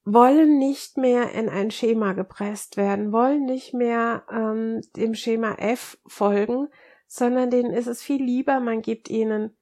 wollen 0.04 0.58
nicht 0.58 0.98
mehr 0.98 1.32
in 1.32 1.50
ein 1.50 1.72
Schema 1.72 2.14
gepresst 2.14 2.78
werden, 2.78 3.12
wollen 3.12 3.46
nicht 3.46 3.74
mehr 3.74 4.24
ähm, 4.32 4.82
dem 4.96 5.16
Schema 5.16 5.56
F 5.56 5.98
folgen, 6.06 6.70
sondern 7.08 7.50
denen 7.50 7.74
ist 7.74 7.88
es 7.88 8.02
viel 8.02 8.24
lieber, 8.24 8.60
man 8.60 8.82
gibt 8.82 9.10
ihnen 9.10 9.56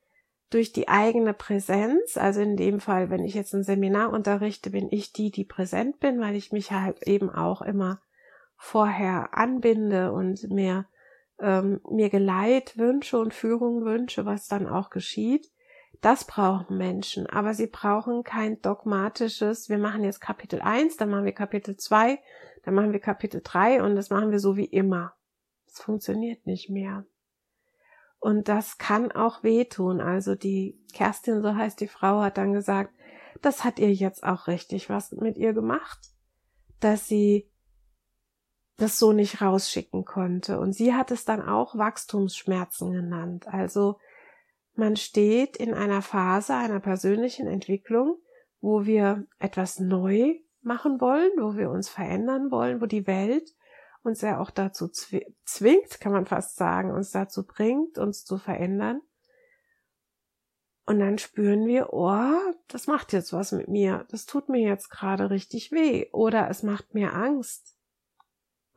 durch 0.49 0.71
die 0.71 0.87
eigene 0.87 1.33
Präsenz, 1.33 2.17
also 2.17 2.41
in 2.41 2.57
dem 2.57 2.79
Fall, 2.79 3.09
wenn 3.09 3.23
ich 3.23 3.35
jetzt 3.35 3.53
ein 3.53 3.63
Seminar 3.63 4.11
unterrichte, 4.11 4.71
bin 4.71 4.87
ich 4.91 5.13
die, 5.13 5.29
die 5.29 5.45
präsent 5.45 5.99
bin, 5.99 6.19
weil 6.19 6.35
ich 6.35 6.51
mich 6.51 6.71
halt 6.71 7.05
eben 7.07 7.29
auch 7.29 7.61
immer 7.61 8.01
vorher 8.57 9.37
anbinde 9.37 10.11
und 10.11 10.49
mir, 10.49 10.85
ähm, 11.39 11.81
mir 11.89 12.09
Geleit 12.09 12.77
wünsche 12.77 13.17
und 13.17 13.33
Führung 13.33 13.85
wünsche, 13.85 14.25
was 14.25 14.47
dann 14.47 14.67
auch 14.67 14.89
geschieht. 14.89 15.51
Das 16.01 16.25
brauchen 16.25 16.77
Menschen, 16.77 17.27
aber 17.27 17.53
sie 17.53 17.67
brauchen 17.67 18.23
kein 18.23 18.61
dogmatisches, 18.61 19.67
wir 19.67 19.77
machen 19.77 20.03
jetzt 20.03 20.21
Kapitel 20.21 20.61
1, 20.61 20.95
dann 20.95 21.09
machen 21.09 21.25
wir 21.25 21.33
Kapitel 21.33 21.75
2, 21.75 22.19
dann 22.63 22.73
machen 22.73 22.93
wir 22.93 22.99
Kapitel 22.99 23.41
3 23.43 23.83
und 23.83 23.95
das 23.95 24.09
machen 24.09 24.31
wir 24.31 24.39
so 24.39 24.55
wie 24.55 24.65
immer. 24.65 25.13
Es 25.67 25.81
funktioniert 25.81 26.45
nicht 26.45 26.69
mehr. 26.69 27.05
Und 28.19 28.47
das 28.47 28.77
kann 28.77 29.11
auch 29.11 29.43
wehtun. 29.43 30.01
Also 30.01 30.35
die 30.35 30.77
Kerstin, 30.93 31.41
so 31.41 31.55
heißt 31.55 31.79
die 31.79 31.87
Frau, 31.87 32.21
hat 32.21 32.37
dann 32.37 32.53
gesagt, 32.53 32.93
das 33.41 33.63
hat 33.63 33.79
ihr 33.79 33.93
jetzt 33.93 34.23
auch 34.23 34.47
richtig 34.47 34.89
was 34.89 35.11
mit 35.11 35.37
ihr 35.37 35.53
gemacht, 35.53 35.99
dass 36.79 37.07
sie 37.07 37.49
das 38.79 38.97
so 38.97 39.11
nicht 39.13 39.41
rausschicken 39.41 40.05
konnte. 40.05 40.59
Und 40.59 40.73
sie 40.73 40.93
hat 40.93 41.11
es 41.11 41.25
dann 41.25 41.41
auch 41.41 41.77
Wachstumsschmerzen 41.77 42.91
genannt. 42.91 43.47
Also 43.47 43.99
man 44.73 44.95
steht 44.95 45.57
in 45.57 45.73
einer 45.73 46.01
Phase 46.01 46.55
einer 46.55 46.79
persönlichen 46.79 47.47
Entwicklung, 47.47 48.17
wo 48.61 48.85
wir 48.85 49.25
etwas 49.37 49.79
neu 49.79 50.39
machen 50.61 50.99
wollen, 50.99 51.31
wo 51.37 51.55
wir 51.55 51.69
uns 51.69 51.89
verändern 51.89 52.51
wollen, 52.51 52.81
wo 52.81 52.85
die 52.85 53.07
Welt 53.07 53.53
uns 54.01 54.21
ja 54.21 54.39
auch 54.39 54.49
dazu 54.49 54.87
zwingt, 54.87 55.99
kann 55.99 56.11
man 56.11 56.25
fast 56.25 56.55
sagen, 56.55 56.91
uns 56.91 57.11
dazu 57.11 57.45
bringt, 57.45 57.97
uns 57.97 58.23
zu 58.23 58.37
verändern. 58.37 59.01
Und 60.85 60.99
dann 60.99 61.17
spüren 61.17 61.67
wir, 61.67 61.93
oh, 61.93 62.33
das 62.67 62.87
macht 62.87 63.13
jetzt 63.13 63.31
was 63.33 63.51
mit 63.51 63.67
mir, 63.67 64.07
das 64.09 64.25
tut 64.25 64.49
mir 64.49 64.61
jetzt 64.61 64.89
gerade 64.89 65.29
richtig 65.29 65.71
weh, 65.71 66.07
oder 66.11 66.49
es 66.49 66.63
macht 66.63 66.95
mir 66.95 67.13
Angst, 67.13 67.75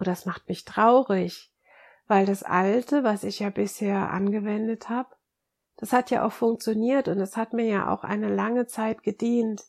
oder 0.03 0.11
es 0.11 0.27
macht 0.27 0.49
mich 0.49 0.65
traurig, 0.65 1.53
weil 2.09 2.27
das 2.27 2.43
Alte, 2.43 3.05
was 3.05 3.23
ich 3.23 3.39
ja 3.39 3.51
bisher 3.51 4.11
angewendet 4.11 4.89
habe, 4.89 5.15
das 5.77 5.93
hat 5.93 6.11
ja 6.11 6.27
auch 6.27 6.33
funktioniert 6.33 7.07
und 7.07 7.21
es 7.21 7.37
hat 7.37 7.53
mir 7.53 7.67
ja 7.67 7.89
auch 7.89 8.03
eine 8.03 8.35
lange 8.35 8.67
Zeit 8.67 9.05
gedient. 9.05 9.63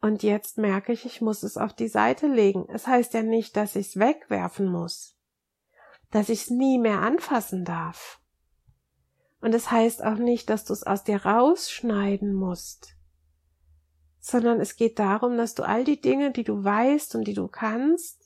Und 0.00 0.24
jetzt 0.24 0.58
merke 0.58 0.92
ich, 0.92 1.06
ich 1.06 1.20
muss 1.20 1.44
es 1.44 1.56
auf 1.56 1.72
die 1.72 1.86
Seite 1.86 2.26
legen. 2.26 2.66
Es 2.70 2.88
heißt 2.88 3.14
ja 3.14 3.22
nicht, 3.22 3.56
dass 3.56 3.76
ich 3.76 3.90
es 3.90 3.98
wegwerfen 4.00 4.66
muss, 4.66 5.16
dass 6.10 6.28
ich 6.28 6.42
es 6.42 6.50
nie 6.50 6.78
mehr 6.78 6.98
anfassen 6.98 7.64
darf. 7.64 8.20
Und 9.40 9.54
es 9.54 9.70
heißt 9.70 10.02
auch 10.02 10.18
nicht, 10.18 10.50
dass 10.50 10.64
du 10.64 10.72
es 10.72 10.82
aus 10.82 11.04
dir 11.04 11.24
rausschneiden 11.24 12.34
musst, 12.34 12.96
sondern 14.18 14.60
es 14.60 14.74
geht 14.74 14.98
darum, 14.98 15.36
dass 15.36 15.54
du 15.54 15.62
all 15.62 15.84
die 15.84 16.00
Dinge, 16.00 16.32
die 16.32 16.44
du 16.44 16.64
weißt 16.64 17.14
und 17.14 17.28
die 17.28 17.34
du 17.34 17.46
kannst 17.46 18.19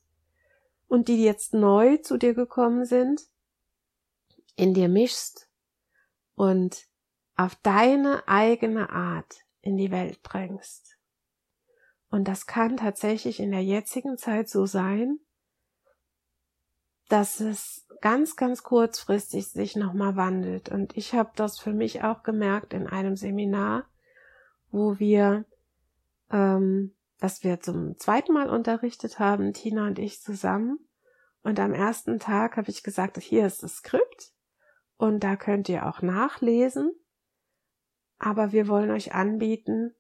und 0.87 1.09
die 1.09 1.23
jetzt 1.23 1.55
neu 1.55 1.97
zu 1.99 2.19
dir 2.19 2.35
gekommen 2.35 2.85
sind, 2.85 3.23
in 4.57 4.75
dir 4.75 4.89
mischst 4.89 5.49
und 6.35 6.87
auf 7.37 7.55
deine 7.57 8.29
eigene 8.29 8.91
Art 8.91 9.45
in 9.61 9.77
die 9.77 9.91
Welt 9.91 10.23
bringst. 10.23 10.99
Und 12.11 12.29
das 12.29 12.47
kann 12.47 12.77
tatsächlich 12.77 13.41
in 13.41 13.51
der 13.51 13.65
jetzigen 13.65 14.17
Zeit 14.17 14.49
so 14.49 14.67
sein, 14.67 15.19
dass 17.09 17.41
es 17.41 17.87
ganz, 18.01 18.37
ganz 18.37 18.63
kurzfristig 18.63 19.49
sich 19.49 19.77
nochmal 19.77 20.17
wandelt. 20.17 20.69
Und 20.69 20.97
ich 20.97 21.15
habe 21.15 21.33
das 21.37 21.59
für 21.59 21.73
mich 21.73 22.03
auch 22.05 22.23
gemerkt 22.23 22.73
in 22.73 22.87
einem 22.87 23.17
Seminar, 23.17 23.87
wo 24.71 24.99
wir, 24.99 25.45
ähm, 26.31 26.95
das 27.25 27.43
wir 27.43 27.59
zum 27.59 27.97
zweiten 27.97 28.35
Mal 28.35 28.51
unterrichtet 28.51 29.19
haben, 29.19 29.55
Tina 29.55 29.87
und 29.87 29.99
ich 29.99 30.21
zusammen. 30.21 30.79
Und 31.41 31.59
am 31.59 31.73
ersten 31.73 32.19
Tag 32.19 32.59
habe 32.59 32.71
ich 32.71 32.83
gesagt, 32.83 33.17
hier 33.17 33.47
ist 33.47 33.63
das 33.63 33.77
Skript 33.77 34.35
und 34.99 35.25
da 35.25 35.35
könnt 35.35 35.71
ihr 35.71 35.87
auch 35.87 36.03
nachlesen. 36.03 36.93
Aber 38.19 38.53
wir 38.53 38.69
wollen 38.69 38.91
euch 38.91 39.15
anbieten, 39.15 39.95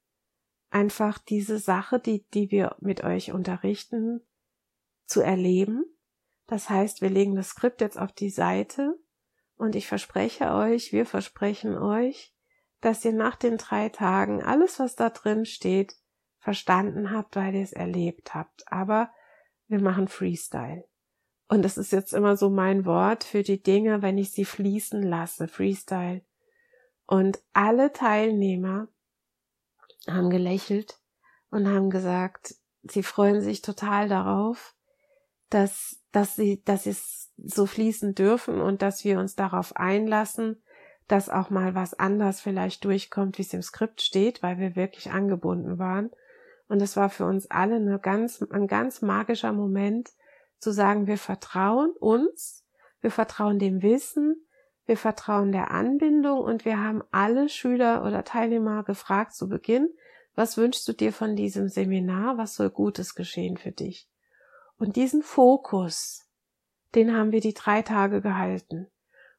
einfach 0.68 1.16
diese 1.16 1.58
Sache, 1.58 1.98
die, 1.98 2.28
die 2.34 2.50
wir 2.50 2.76
mit 2.80 3.02
euch 3.02 3.32
unterrichten, 3.32 4.20
zu 5.06 5.22
erleben. 5.22 5.86
Das 6.46 6.68
heißt, 6.68 7.00
wir 7.00 7.08
legen 7.08 7.36
das 7.36 7.48
Skript 7.48 7.80
jetzt 7.80 7.98
auf 7.98 8.12
die 8.12 8.28
Seite 8.28 8.98
und 9.56 9.76
ich 9.76 9.86
verspreche 9.86 10.52
euch, 10.52 10.92
wir 10.92 11.06
versprechen 11.06 11.78
euch, 11.78 12.34
dass 12.82 13.02
ihr 13.02 13.14
nach 13.14 13.36
den 13.36 13.56
drei 13.56 13.88
Tagen 13.88 14.42
alles, 14.42 14.78
was 14.78 14.94
da 14.94 15.08
drin 15.08 15.46
steht, 15.46 15.96
verstanden 16.44 17.10
habt, 17.10 17.36
weil 17.36 17.54
ihr 17.54 17.62
es 17.62 17.72
erlebt 17.72 18.34
habt. 18.34 18.70
Aber 18.70 19.10
wir 19.66 19.80
machen 19.80 20.08
Freestyle. 20.08 20.84
Und 21.48 21.62
das 21.62 21.78
ist 21.78 21.90
jetzt 21.90 22.12
immer 22.12 22.36
so 22.36 22.50
mein 22.50 22.84
Wort 22.84 23.24
für 23.24 23.42
die 23.42 23.62
Dinge, 23.62 24.02
wenn 24.02 24.18
ich 24.18 24.32
sie 24.32 24.44
fließen 24.44 25.02
lasse, 25.02 25.48
Freestyle. 25.48 26.20
Und 27.06 27.42
alle 27.54 27.92
Teilnehmer 27.92 28.88
haben 30.06 30.28
gelächelt 30.28 31.00
und 31.50 31.66
haben 31.66 31.88
gesagt, 31.88 32.56
sie 32.82 33.02
freuen 33.02 33.40
sich 33.40 33.62
total 33.62 34.08
darauf, 34.08 34.74
dass, 35.48 36.02
dass 36.12 36.36
sie, 36.36 36.62
dass 36.64 36.84
sie 36.84 36.90
es 36.90 37.32
so 37.38 37.64
fließen 37.64 38.14
dürfen 38.14 38.60
und 38.60 38.82
dass 38.82 39.02
wir 39.04 39.18
uns 39.18 39.34
darauf 39.34 39.76
einlassen, 39.76 40.62
dass 41.08 41.30
auch 41.30 41.48
mal 41.48 41.74
was 41.74 41.94
anders 41.94 42.42
vielleicht 42.42 42.84
durchkommt, 42.84 43.38
wie 43.38 43.42
es 43.42 43.54
im 43.54 43.62
Skript 43.62 44.02
steht, 44.02 44.42
weil 44.42 44.58
wir 44.58 44.76
wirklich 44.76 45.10
angebunden 45.10 45.78
waren. 45.78 46.10
Und 46.68 46.80
es 46.82 46.96
war 46.96 47.10
für 47.10 47.26
uns 47.26 47.50
alle 47.50 47.76
eine 47.76 47.98
ganz, 47.98 48.42
ein 48.50 48.66
ganz 48.66 49.02
magischer 49.02 49.52
Moment, 49.52 50.10
zu 50.58 50.72
sagen, 50.72 51.06
wir 51.06 51.18
vertrauen 51.18 51.90
uns, 52.00 52.64
wir 53.00 53.10
vertrauen 53.10 53.58
dem 53.58 53.82
Wissen, 53.82 54.46
wir 54.86 54.96
vertrauen 54.96 55.52
der 55.52 55.70
Anbindung 55.70 56.40
und 56.40 56.64
wir 56.64 56.78
haben 56.78 57.02
alle 57.10 57.48
Schüler 57.48 58.04
oder 58.04 58.24
Teilnehmer 58.24 58.82
gefragt 58.82 59.34
zu 59.34 59.48
Beginn, 59.48 59.88
was 60.34 60.56
wünschst 60.56 60.86
du 60.88 60.92
dir 60.92 61.12
von 61.12 61.36
diesem 61.36 61.68
Seminar? 61.68 62.38
Was 62.38 62.56
soll 62.56 62.70
Gutes 62.70 63.14
geschehen 63.14 63.56
für 63.56 63.70
dich? 63.70 64.08
Und 64.78 64.96
diesen 64.96 65.22
Fokus, 65.22 66.28
den 66.94 67.14
haben 67.14 67.30
wir 67.30 67.40
die 67.40 67.54
drei 67.54 67.82
Tage 67.82 68.20
gehalten. 68.20 68.90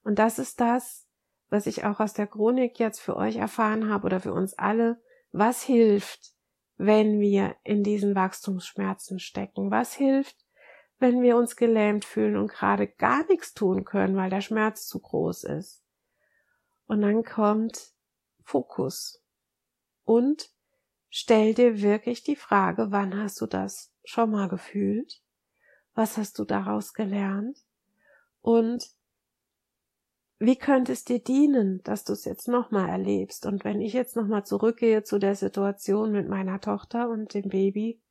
Und 0.04 0.20
das 0.20 0.40
ist 0.40 0.62
das, 0.62 1.06
was 1.50 1.68
ich 1.68 1.84
auch 1.84 2.00
aus 2.00 2.14
der 2.14 2.28
Chronik 2.28 2.80
jetzt 2.80 3.02
für 3.02 3.18
euch 3.18 3.36
erfahren 3.36 3.90
habe 3.90 4.06
oder 4.06 4.20
für 4.22 4.34
uns 4.34 4.58
alle, 4.58 5.02
was 5.32 5.64
hilft, 5.64 6.35
wenn 6.78 7.20
wir 7.20 7.56
in 7.64 7.84
diesen 7.84 8.16
Wachstumsschmerzen 8.16 9.20
stecken? 9.20 9.72
Was 9.72 9.94
hilft, 9.94 10.46
wenn 11.00 11.22
wir 11.22 11.38
uns 11.38 11.56
gelähmt 11.56 12.06
fühlen 12.06 12.38
und 12.38 12.52
gerade 12.52 12.88
gar 12.88 13.26
nichts 13.28 13.54
tun 13.54 13.86
können, 13.86 14.16
weil 14.16 14.30
der 14.30 14.42
Schmerz 14.42 14.88
zu 14.88 15.00
groß 15.00 15.46
ist? 15.46 15.84
Und 16.88 17.02
dann 17.02 17.24
kommt 17.24 17.94
Fokus. 18.44 19.22
Und 20.04 20.50
stell 21.10 21.54
dir 21.54 21.82
wirklich 21.82 22.24
die 22.24 22.36
Frage, 22.36 22.88
wann 22.92 23.20
hast 23.20 23.42
du 23.42 23.48
das 23.48 23.92
schon 24.04 24.32
mal 24.32 24.48
gefühlt? 24.48 25.22
Was 25.96 26.18
hast 26.18 26.38
du 26.38 26.46
daraus 26.46 26.94
gelernt? 26.94 27.58
Und 28.42 28.95
wie 30.38 30.58
könnte 30.58 30.92
es 30.92 31.06
dir 31.06 31.20
dienen, 31.20 31.82
dass 31.84 32.04
du 32.04 32.14
es 32.14 32.26
jetzt 32.26 32.48
nochmal 32.48 32.90
erlebst? 32.90 33.46
Und 33.46 33.64
wenn 33.64 33.80
ich 33.80 33.94
jetzt 33.94 34.16
nochmal 34.16 34.46
zurückgehe 34.46 35.04
zu 35.04 35.18
der 35.18 35.36
Situation 35.36 36.12
mit 36.12 36.28
meiner 36.28 36.60
Tochter 36.60 37.10
und 37.10 37.34
dem 37.34 37.50
Baby, 37.50 38.02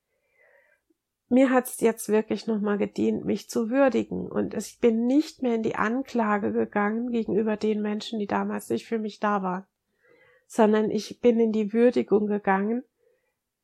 mir 1.28 1.50
hat 1.50 1.66
es 1.66 1.81
jetzt 1.81 2.09
wirklich 2.09 2.47
nochmal 2.47 2.78
gedient, 2.78 3.25
mich 3.25 3.49
zu 3.50 3.69
würdigen. 3.69 4.26
Und 4.31 4.54
ich 4.54 4.78
bin 4.81 5.07
nicht 5.07 5.43
mehr 5.43 5.54
in 5.54 5.62
die 5.62 5.76
Anklage 5.76 6.52
gegangen 6.52 7.11
gegenüber 7.11 7.57
den 7.57 7.83
Menschen, 7.83 8.19
die 8.19 8.26
damals 8.26 8.71
nicht 8.71 8.87
für 8.87 8.99
mich 8.99 9.21
da 9.21 9.43
waren, 9.43 9.66
sondern 10.47 10.90
ich 10.90 11.21
bin 11.21 11.40
in 11.40 11.52
die 11.52 11.73
Würdigung 11.73 12.26
gegangen, 12.26 12.85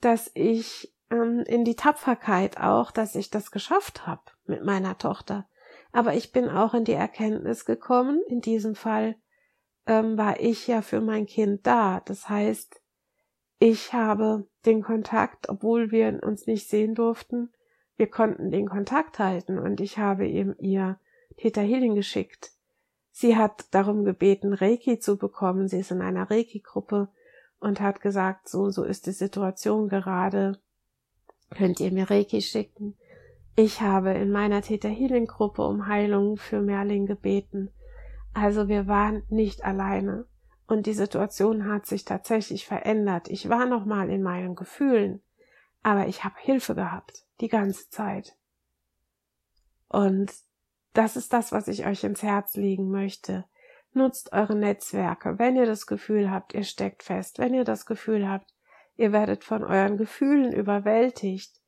dass 0.01 0.31
ich 0.35 0.93
ähm, 1.11 1.45
in 1.47 1.65
die 1.65 1.77
Tapferkeit 1.77 2.59
auch, 2.59 2.91
dass 2.91 3.15
ich 3.15 3.31
das 3.31 3.51
geschafft 3.51 4.07
habe 4.07 4.23
mit 4.47 4.65
meiner 4.65 4.99
Tochter 4.99 5.47
aber 5.93 6.15
ich 6.15 6.33
bin 6.33 6.49
auch 6.49 6.75
in 6.75 6.85
die 6.85 6.93
Erkenntnis 6.93 7.65
gekommen, 7.65 8.21
in 8.29 8.41
diesem 8.41 8.75
Fall 8.75 9.17
ähm, 9.87 10.17
war 10.17 10.41
ich 10.41 10.67
ja 10.67 10.83
für 10.83 11.01
mein 11.01 11.27
Kind 11.27 11.67
da. 11.67 12.01
Das 12.05 12.29
heißt, 12.29 12.81
ich 13.59 13.93
habe 13.93 14.47
den 14.65 14.83
Kontakt, 14.83 15.49
obwohl 15.49 15.91
wir 15.91 16.21
uns 16.23 16.47
nicht 16.47 16.69
sehen 16.69 16.95
durften, 16.95 17.51
wir 17.97 18.07
konnten 18.07 18.51
den 18.51 18.69
Kontakt 18.69 19.19
halten 19.19 19.59
und 19.59 19.81
ich 19.81 19.99
habe 19.99 20.27
ihm 20.27 20.55
ihr 20.59 20.99
Theta 21.37 21.61
Healing 21.61 21.95
geschickt. 21.95 22.53
Sie 23.11 23.37
hat 23.37 23.67
darum 23.73 24.05
gebeten, 24.05 24.55
Reiki 24.55 24.99
zu 24.99 25.19
bekommen. 25.19 25.69
Sie 25.69 25.81
ist 25.81 25.91
in 25.91 26.01
einer 26.01 26.31
Reiki-Gruppe 26.31 27.09
und 27.59 27.81
hat 27.81 28.01
gesagt, 28.01 28.49
so, 28.49 28.71
so 28.71 28.85
ist 28.85 29.07
die 29.07 29.13
Situation 29.13 29.89
gerade. 29.89 30.59
Könnt 31.51 31.81
ihr 31.81 31.93
mir 31.93 32.09
Reiki 32.09 32.41
schicken? 32.41 32.97
Ich 33.57 33.81
habe 33.81 34.11
in 34.13 34.31
meiner 34.31 34.63
Theta 34.63 34.89
Healing 34.89 35.27
Gruppe 35.27 35.63
um 35.67 35.87
Heilung 35.87 36.37
für 36.37 36.61
Merlin 36.61 37.07
gebeten. 37.07 37.71
Also 38.33 38.69
wir 38.69 38.87
waren 38.87 39.23
nicht 39.29 39.65
alleine. 39.65 40.27
Und 40.67 40.87
die 40.87 40.95
Situation 40.95 41.67
hat 41.67 41.87
sich 41.87 42.05
tatsächlich 42.05 42.65
verändert. 42.65 43.29
Ich 43.29 43.49
war 43.49 43.67
noch 43.67 43.85
mal 43.85 44.09
in 44.09 44.23
meinen 44.23 44.55
Gefühlen, 44.55 45.21
aber 45.83 46.07
ich 46.07 46.23
habe 46.23 46.37
Hilfe 46.39 46.77
gehabt, 46.77 47.27
die 47.41 47.49
ganze 47.49 47.91
Zeit. 47.91 48.37
Und 49.89 50.33
das 50.93 51.17
ist 51.17 51.33
das, 51.33 51.51
was 51.51 51.67
ich 51.67 51.87
euch 51.87 52.05
ins 52.05 52.23
Herz 52.23 52.55
legen 52.55 52.91
möchte. 52.91 53.45
Nutzt 53.93 54.33
eure 54.33 54.55
Netzwerke, 54.55 55.41
wenn 55.41 55.57
ihr 55.57 55.67
das 55.67 55.87
Gefühl 55.89 56.31
habt, 56.31 56.55
ihr 56.55 56.63
steckt 56.63 57.03
fest, 57.03 57.41
wenn 57.41 57.55
ihr 57.55 57.65
das 57.65 57.87
Gefühl 57.87 58.29
habt, 58.29 58.55
ihr 58.97 59.11
werdet 59.11 59.43
von 59.43 59.65
euren 59.65 59.97
Gefühlen 59.97 60.53
überwältigt, 60.53 61.60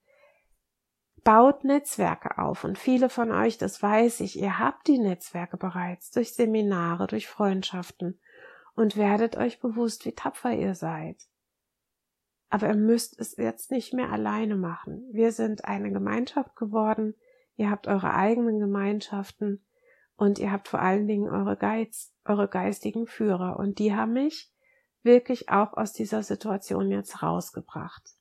baut 1.24 1.64
Netzwerke 1.64 2.38
auf. 2.38 2.64
Und 2.64 2.78
viele 2.78 3.08
von 3.08 3.30
euch, 3.30 3.58
das 3.58 3.82
weiß 3.82 4.20
ich, 4.20 4.38
ihr 4.38 4.58
habt 4.58 4.86
die 4.86 4.98
Netzwerke 4.98 5.56
bereits 5.56 6.10
durch 6.10 6.34
Seminare, 6.34 7.06
durch 7.06 7.28
Freundschaften. 7.28 8.20
Und 8.74 8.96
werdet 8.96 9.36
euch 9.36 9.60
bewusst, 9.60 10.06
wie 10.06 10.12
tapfer 10.12 10.52
ihr 10.52 10.74
seid. 10.74 11.16
Aber 12.48 12.68
ihr 12.68 12.76
müsst 12.76 13.18
es 13.18 13.36
jetzt 13.36 13.70
nicht 13.70 13.92
mehr 13.92 14.10
alleine 14.10 14.56
machen. 14.56 15.08
Wir 15.12 15.32
sind 15.32 15.64
eine 15.64 15.92
Gemeinschaft 15.92 16.56
geworden, 16.56 17.14
ihr 17.56 17.70
habt 17.70 17.86
eure 17.86 18.14
eigenen 18.14 18.60
Gemeinschaften. 18.60 19.64
Und 20.16 20.38
ihr 20.38 20.52
habt 20.52 20.68
vor 20.68 20.80
allen 20.80 21.06
Dingen 21.06 21.28
eure 21.28 21.56
Geiz, 21.56 22.14
eure 22.24 22.48
geistigen 22.48 23.06
Führer. 23.06 23.58
Und 23.58 23.78
die 23.78 23.94
haben 23.94 24.12
mich 24.12 24.52
wirklich 25.02 25.48
auch 25.48 25.74
aus 25.74 25.92
dieser 25.92 26.22
Situation 26.22 26.90
jetzt 26.90 27.22
rausgebracht 27.22 28.14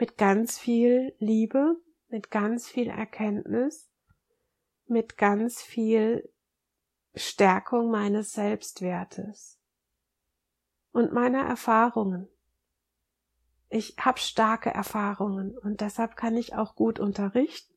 mit 0.00 0.16
ganz 0.16 0.58
viel 0.58 1.14
Liebe, 1.18 1.76
mit 2.08 2.30
ganz 2.30 2.66
viel 2.66 2.88
Erkenntnis, 2.88 3.90
mit 4.86 5.18
ganz 5.18 5.60
viel 5.60 6.32
Stärkung 7.14 7.90
meines 7.90 8.32
Selbstwertes 8.32 9.60
und 10.92 11.12
meiner 11.12 11.42
Erfahrungen. 11.42 12.28
Ich 13.68 13.96
habe 14.00 14.18
starke 14.18 14.70
Erfahrungen 14.70 15.56
und 15.58 15.82
deshalb 15.82 16.16
kann 16.16 16.34
ich 16.34 16.54
auch 16.54 16.74
gut 16.74 16.98
unterrichten, 16.98 17.74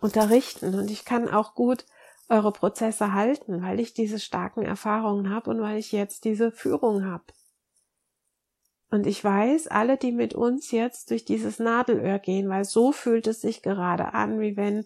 unterrichten 0.00 0.74
und 0.74 0.90
ich 0.90 1.04
kann 1.04 1.28
auch 1.28 1.54
gut 1.54 1.84
eure 2.30 2.52
Prozesse 2.52 3.12
halten, 3.12 3.62
weil 3.62 3.80
ich 3.80 3.92
diese 3.92 4.18
starken 4.18 4.62
Erfahrungen 4.62 5.28
habe 5.28 5.50
und 5.50 5.60
weil 5.60 5.78
ich 5.78 5.92
jetzt 5.92 6.24
diese 6.24 6.52
Führung 6.52 7.04
habe. 7.04 7.24
Und 8.90 9.06
ich 9.06 9.22
weiß, 9.22 9.68
alle, 9.68 9.96
die 9.96 10.12
mit 10.12 10.34
uns 10.34 10.72
jetzt 10.72 11.10
durch 11.10 11.24
dieses 11.24 11.58
Nadelöhr 11.60 12.18
gehen, 12.18 12.48
weil 12.48 12.64
so 12.64 12.90
fühlt 12.90 13.26
es 13.28 13.40
sich 13.40 13.62
gerade 13.62 14.14
an, 14.14 14.40
wie 14.40 14.56
wenn 14.56 14.84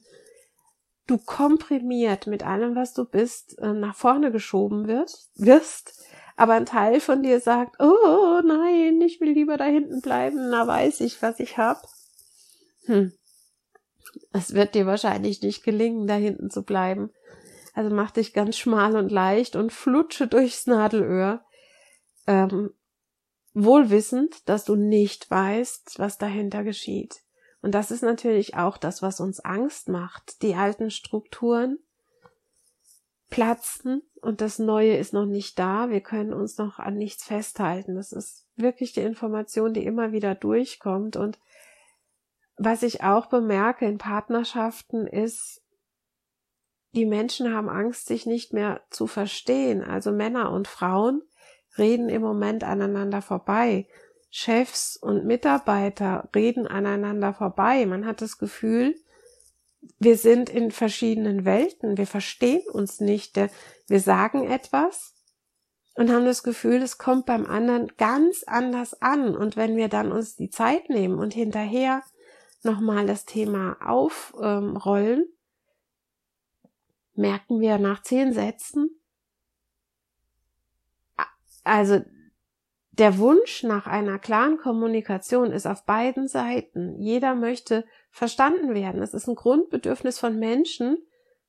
du 1.07 1.19
komprimiert 1.19 2.27
mit 2.27 2.47
allem, 2.47 2.77
was 2.77 2.93
du 2.93 3.05
bist, 3.05 3.59
äh, 3.59 3.73
nach 3.73 3.95
vorne 3.95 4.31
geschoben 4.31 4.87
wirst, 4.87 6.05
aber 6.37 6.55
ein 6.55 6.67
Teil 6.67 7.01
von 7.01 7.23
dir 7.23 7.41
sagt, 7.41 7.81
oh 7.81 8.41
nein, 8.45 9.01
ich 9.01 9.21
will 9.21 9.31
lieber 9.31 9.57
da 9.57 9.65
hinten 9.65 10.01
bleiben, 10.01 10.51
na 10.51 10.67
weiß 10.67 11.01
ich, 11.01 11.23
was 11.23 11.41
ich 11.41 11.59
hab. 11.59 11.83
Hm. 12.87 13.13
Es 14.33 14.55
wird 14.55 14.75
dir 14.75 14.87
wahrscheinlich 14.87 15.43
nicht 15.43 15.65
gelingen, 15.65 16.07
da 16.07 16.15
hinten 16.15 16.51
zu 16.51 16.63
bleiben. 16.63 17.11
Also 17.73 17.95
mach 17.95 18.11
dich 18.11 18.33
ganz 18.33 18.57
schmal 18.57 18.97
und 18.97 19.11
leicht 19.11 19.57
und 19.57 19.73
flutsche 19.73 20.27
durchs 20.27 20.67
Nadelöhr. 20.67 21.45
Ähm, 22.27 22.73
wohl 23.55 23.91
wissend, 23.91 24.49
dass 24.49 24.65
du 24.65 24.75
nicht 24.75 25.31
weißt, 25.31 25.99
was 25.99 26.19
dahinter 26.19 26.65
geschieht. 26.65 27.23
Und 27.63 27.75
das 27.75 27.91
ist 27.91 28.03
natürlich 28.03 28.57
auch 28.57 28.77
das, 28.77 29.01
was 29.01 29.21
uns 29.21 29.41
Angst 29.41 29.89
macht. 29.89 30.43
Die 30.43 30.55
alten 30.55 30.91
Strukturen 30.91 31.79
platzen 33.31 34.03
und 34.21 34.41
das 34.41 34.59
Neue 34.59 34.97
ist 34.97 35.15
noch 35.15 35.25
nicht 35.25 35.59
da. 35.59 35.89
Wir 35.89 36.03
können 36.03 36.35
uns 36.35 36.59
noch 36.59 36.79
an 36.79 36.97
nichts 36.97 37.25
festhalten. 37.25 37.95
Das 37.95 38.13
ist 38.13 38.47
wirklich 38.57 38.93
die 38.93 39.01
Information, 39.01 39.73
die 39.73 39.87
immer 39.87 40.13
wieder 40.13 40.35
durchkommt. 40.35 41.17
Und 41.17 41.39
was 42.57 42.83
ich 42.83 43.03
auch 43.03 43.27
bemerke 43.27 43.87
in 43.87 43.99
Partnerschaften 43.99 45.07
ist, 45.07 45.63
die 46.93 47.07
Menschen 47.07 47.53
haben 47.53 47.69
Angst, 47.69 48.07
sich 48.07 48.27
nicht 48.27 48.53
mehr 48.53 48.83
zu 48.91 49.07
verstehen. 49.07 49.83
Also 49.83 50.13
Männer 50.13 50.53
und 50.53 50.69
Frauen 50.69 51.23
reden 51.79 52.09
im 52.09 52.23
Moment 52.23 52.65
aneinander 52.65 53.23
vorbei. 53.23 53.87
Chefs 54.31 54.97
und 54.97 55.25
Mitarbeiter 55.25 56.29
reden 56.35 56.67
aneinander 56.67 57.35
vorbei. 57.35 57.87
Man 57.87 58.05
hat 58.07 58.21
das 58.21 58.39
Gefühl, 58.39 58.97
wir 59.99 60.17
sind 60.17 60.51
in 60.51 60.71
verschiedenen 60.71 61.45
Welten, 61.45 61.97
wir 61.97 62.07
verstehen 62.07 62.63
uns 62.73 63.01
nicht. 63.01 63.37
Wir 63.87 64.01
sagen 64.01 64.51
etwas 64.51 65.15
und 65.95 66.11
haben 66.11 66.25
das 66.25 66.43
Gefühl, 66.43 66.83
es 66.83 66.99
kommt 66.99 67.27
beim 67.27 67.47
anderen 67.47 67.93
ganz 67.97 68.43
anders 68.45 69.01
an. 69.01 69.37
Und 69.37 69.57
wenn 69.57 69.77
wir 69.77 69.89
dann 69.89 70.11
uns 70.11 70.37
die 70.37 70.51
Zeit 70.51 70.89
nehmen 70.89 71.19
und 71.19 71.35
hinterher 71.35 72.03
nochmal 72.63 73.07
das 73.07 73.25
Thema 73.25 73.77
aufrollen, 73.85 75.27
merken 77.15 77.61
wir 77.61 77.79
nach 77.79 78.03
zehn 78.03 78.33
Sätzen, 78.33 78.91
also 81.65 82.03
der 82.93 83.19
Wunsch 83.19 83.65
nach 83.65 83.87
einer 83.87 84.19
klaren 84.21 84.59
Kommunikation 84.59 85.51
ist 85.51 85.67
auf 85.67 85.85
beiden 85.85 86.29
Seiten. 86.29 87.01
Jeder 87.01 87.35
möchte 87.35 87.85
verstanden 88.11 88.75
werden. 88.75 89.03
Es 89.03 89.15
ist 89.15 89.27
ein 89.27 89.35
Grundbedürfnis 89.35 90.21
von 90.21 90.39
Menschen, 90.39 90.99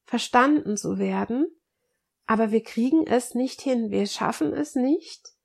verstanden 0.06 0.76
zu 0.76 0.98
werden. 0.98 1.48
Aber 2.26 2.50
wir 2.50 2.64
kriegen 2.64 3.06
es 3.06 3.36
nicht 3.36 3.62
hin. 3.62 3.92
Wir 3.92 4.08
schaffen 4.08 4.54
es 4.54 4.74
nicht, 4.74 5.36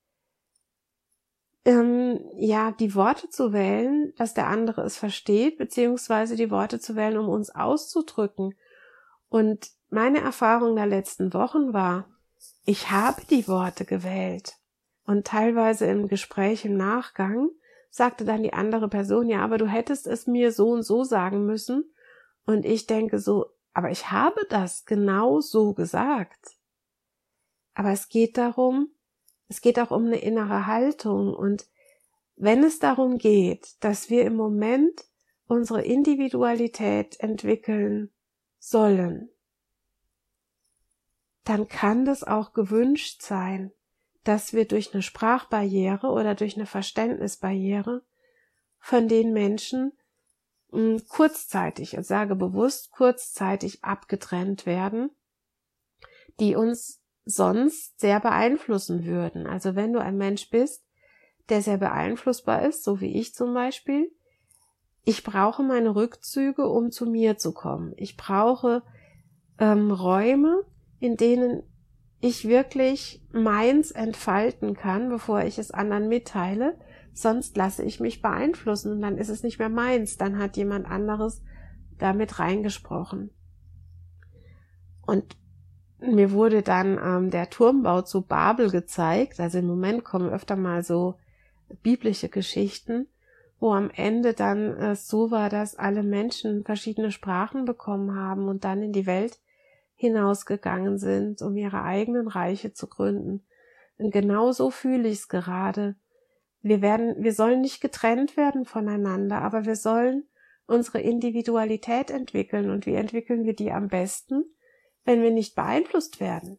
ähm, 1.64 2.20
ja, 2.36 2.72
die 2.72 2.94
Worte 2.94 3.28
zu 3.28 3.52
wählen, 3.52 4.14
dass 4.16 4.34
der 4.34 4.46
andere 4.46 4.82
es 4.82 4.96
versteht, 4.96 5.58
beziehungsweise 5.58 6.36
die 6.36 6.50
Worte 6.50 6.80
zu 6.80 6.96
wählen, 6.96 7.18
um 7.18 7.28
uns 7.28 7.50
auszudrücken. 7.50 8.54
Und 9.28 9.70
meine 9.90 10.20
Erfahrung 10.20 10.74
der 10.76 10.86
letzten 10.86 11.34
Wochen 11.34 11.72
war, 11.72 12.08
ich 12.64 12.90
habe 12.90 13.22
die 13.28 13.46
Worte 13.46 13.84
gewählt. 13.84 14.54
Und 15.10 15.26
teilweise 15.26 15.86
im 15.86 16.06
Gespräch 16.06 16.64
im 16.64 16.76
Nachgang 16.76 17.50
sagte 17.90 18.24
dann 18.24 18.44
die 18.44 18.52
andere 18.52 18.88
Person, 18.88 19.28
ja, 19.28 19.42
aber 19.42 19.58
du 19.58 19.66
hättest 19.66 20.06
es 20.06 20.28
mir 20.28 20.52
so 20.52 20.68
und 20.68 20.84
so 20.84 21.02
sagen 21.02 21.44
müssen. 21.46 21.92
Und 22.46 22.64
ich 22.64 22.86
denke 22.86 23.18
so, 23.18 23.46
aber 23.72 23.90
ich 23.90 24.12
habe 24.12 24.46
das 24.50 24.84
genau 24.84 25.40
so 25.40 25.74
gesagt. 25.74 26.56
Aber 27.74 27.90
es 27.90 28.08
geht 28.08 28.38
darum, 28.38 28.92
es 29.48 29.60
geht 29.60 29.80
auch 29.80 29.90
um 29.90 30.06
eine 30.06 30.20
innere 30.20 30.68
Haltung 30.68 31.34
und 31.34 31.66
wenn 32.36 32.62
es 32.62 32.78
darum 32.78 33.18
geht, 33.18 33.82
dass 33.82 34.10
wir 34.10 34.24
im 34.24 34.36
Moment 34.36 35.06
unsere 35.48 35.82
Individualität 35.82 37.18
entwickeln 37.18 38.12
sollen, 38.60 39.28
dann 41.42 41.66
kann 41.66 42.04
das 42.04 42.22
auch 42.22 42.52
gewünscht 42.52 43.22
sein, 43.22 43.72
dass 44.24 44.52
wir 44.52 44.66
durch 44.66 44.92
eine 44.92 45.02
Sprachbarriere 45.02 46.08
oder 46.08 46.34
durch 46.34 46.56
eine 46.56 46.66
Verständnisbarriere 46.66 48.02
von 48.78 49.08
den 49.08 49.32
Menschen 49.32 49.92
hm, 50.70 51.02
kurzzeitig, 51.08 51.94
ich 51.94 52.06
sage 52.06 52.36
bewusst 52.36 52.90
kurzzeitig 52.92 53.82
abgetrennt 53.82 54.66
werden, 54.66 55.10
die 56.38 56.54
uns 56.54 57.00
sonst 57.24 58.00
sehr 58.00 58.20
beeinflussen 58.20 59.04
würden. 59.04 59.46
Also 59.46 59.74
wenn 59.74 59.92
du 59.92 60.00
ein 60.00 60.16
Mensch 60.16 60.50
bist, 60.50 60.84
der 61.48 61.62
sehr 61.62 61.78
beeinflussbar 61.78 62.62
ist, 62.62 62.84
so 62.84 63.00
wie 63.00 63.18
ich 63.18 63.34
zum 63.34 63.52
Beispiel. 63.52 64.10
Ich 65.04 65.24
brauche 65.24 65.62
meine 65.62 65.94
Rückzüge, 65.94 66.68
um 66.68 66.90
zu 66.90 67.06
mir 67.06 67.36
zu 67.36 67.52
kommen. 67.52 67.92
Ich 67.96 68.16
brauche 68.16 68.82
ähm, 69.58 69.90
Räume, 69.90 70.64
in 71.00 71.16
denen 71.16 71.62
ich 72.20 72.46
wirklich 72.46 73.22
meins 73.32 73.90
entfalten 73.90 74.74
kann, 74.74 75.08
bevor 75.08 75.42
ich 75.42 75.58
es 75.58 75.70
anderen 75.70 76.08
mitteile. 76.08 76.78
Sonst 77.12 77.56
lasse 77.56 77.82
ich 77.82 77.98
mich 77.98 78.22
beeinflussen 78.22 78.92
und 78.92 79.00
dann 79.00 79.18
ist 79.18 79.30
es 79.30 79.42
nicht 79.42 79.58
mehr 79.58 79.68
meins. 79.68 80.16
Dann 80.16 80.38
hat 80.38 80.56
jemand 80.56 80.86
anderes 80.86 81.42
damit 81.98 82.38
reingesprochen. 82.38 83.30
Und 85.06 85.36
mir 85.98 86.30
wurde 86.30 86.62
dann 86.62 86.98
ähm, 87.02 87.30
der 87.30 87.50
Turmbau 87.50 88.02
zu 88.02 88.22
Babel 88.22 88.70
gezeigt. 88.70 89.40
Also 89.40 89.58
im 89.58 89.66
Moment 89.66 90.04
kommen 90.04 90.30
öfter 90.30 90.56
mal 90.56 90.82
so 90.82 91.16
biblische 91.82 92.28
Geschichten, 92.28 93.06
wo 93.58 93.72
am 93.72 93.90
Ende 93.90 94.34
dann 94.34 94.76
äh, 94.76 94.94
so 94.94 95.30
war, 95.30 95.50
dass 95.50 95.76
alle 95.76 96.02
Menschen 96.02 96.64
verschiedene 96.64 97.10
Sprachen 97.10 97.64
bekommen 97.64 98.14
haben 98.14 98.48
und 98.48 98.64
dann 98.64 98.82
in 98.82 98.92
die 98.92 99.06
Welt 99.06 99.38
hinausgegangen 100.00 100.98
sind, 100.98 101.42
um 101.42 101.54
ihre 101.58 101.82
eigenen 101.82 102.26
Reiche 102.26 102.72
zu 102.72 102.86
gründen. 102.86 103.44
Und 103.98 104.12
genauso 104.12 104.70
fühle 104.70 105.08
ich 105.08 105.18
es 105.18 105.28
gerade. 105.28 105.94
Wir 106.62 106.80
werden, 106.80 107.22
wir 107.22 107.34
sollen 107.34 107.60
nicht 107.60 107.82
getrennt 107.82 108.38
werden 108.38 108.64
voneinander, 108.64 109.42
aber 109.42 109.66
wir 109.66 109.76
sollen 109.76 110.26
unsere 110.66 111.02
Individualität 111.02 112.10
entwickeln. 112.10 112.70
Und 112.70 112.86
wie 112.86 112.94
entwickeln 112.94 113.44
wir 113.44 113.54
die 113.54 113.72
am 113.72 113.88
besten? 113.88 114.44
Wenn 115.04 115.20
wir 115.20 115.30
nicht 115.30 115.54
beeinflusst 115.54 116.18
werden. 116.18 116.58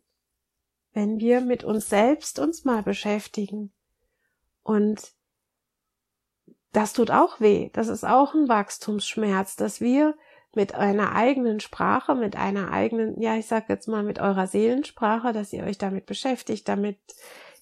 Wenn 0.93 1.19
wir 1.19 1.41
mit 1.41 1.63
uns 1.63 1.89
selbst 1.89 2.37
uns 2.37 2.63
mal 2.63 2.83
beschäftigen 2.83 3.71
und 4.61 5.13
das 6.73 6.93
tut 6.93 7.09
auch 7.09 7.39
weh. 7.39 7.71
Das 7.73 7.87
ist 7.87 8.03
auch 8.03 8.35
ein 8.35 8.47
Wachstumsschmerz, 8.47 9.55
dass 9.55 9.81
wir 9.81 10.15
mit 10.53 10.75
einer 10.75 11.15
eigenen 11.15 11.59
Sprache, 11.59 12.15
mit 12.15 12.35
einer 12.35 12.71
eigenen, 12.71 13.21
ja, 13.21 13.35
ich 13.35 13.47
sag 13.47 13.69
jetzt 13.69 13.87
mal 13.87 14.03
mit 14.03 14.19
eurer 14.19 14.47
Seelensprache, 14.47 15.31
dass 15.31 15.53
ihr 15.53 15.63
euch 15.63 15.77
damit 15.77 16.05
beschäftigt, 16.05 16.67
damit 16.67 16.99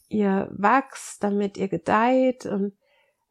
ihr 0.08 0.50
wachst, 0.52 1.24
damit 1.24 1.58
ihr 1.58 1.68
gedeiht 1.68 2.46
und 2.46 2.74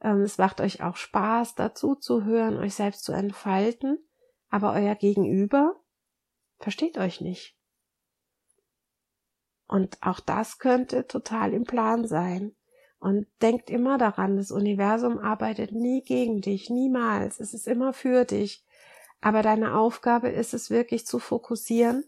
ähm, 0.00 0.22
es 0.22 0.38
macht 0.38 0.60
euch 0.60 0.82
auch 0.82 0.96
Spaß, 0.96 1.56
dazu 1.56 1.96
zu 1.96 2.24
hören, 2.24 2.56
euch 2.56 2.74
selbst 2.74 3.04
zu 3.04 3.12
entfalten, 3.12 3.98
aber 4.48 4.72
euer 4.72 4.94
Gegenüber 4.94 5.74
versteht 6.58 6.98
euch 6.98 7.20
nicht. 7.20 7.56
Und 9.66 9.98
auch 10.00 10.20
das 10.20 10.58
könnte 10.58 11.06
total 11.06 11.52
im 11.52 11.64
Plan 11.64 12.06
sein. 12.06 12.54
Und 13.00 13.28
denkt 13.42 13.70
immer 13.70 13.96
daran, 13.96 14.36
das 14.36 14.50
Universum 14.50 15.18
arbeitet 15.18 15.70
nie 15.70 16.02
gegen 16.02 16.40
dich, 16.40 16.68
niemals. 16.68 17.38
Es 17.38 17.54
ist 17.54 17.68
immer 17.68 17.92
für 17.92 18.24
dich. 18.24 18.64
Aber 19.20 19.42
deine 19.42 19.76
Aufgabe 19.76 20.28
ist 20.28 20.54
es 20.54 20.70
wirklich 20.70 21.06
zu 21.06 21.18
fokussieren, 21.18 22.04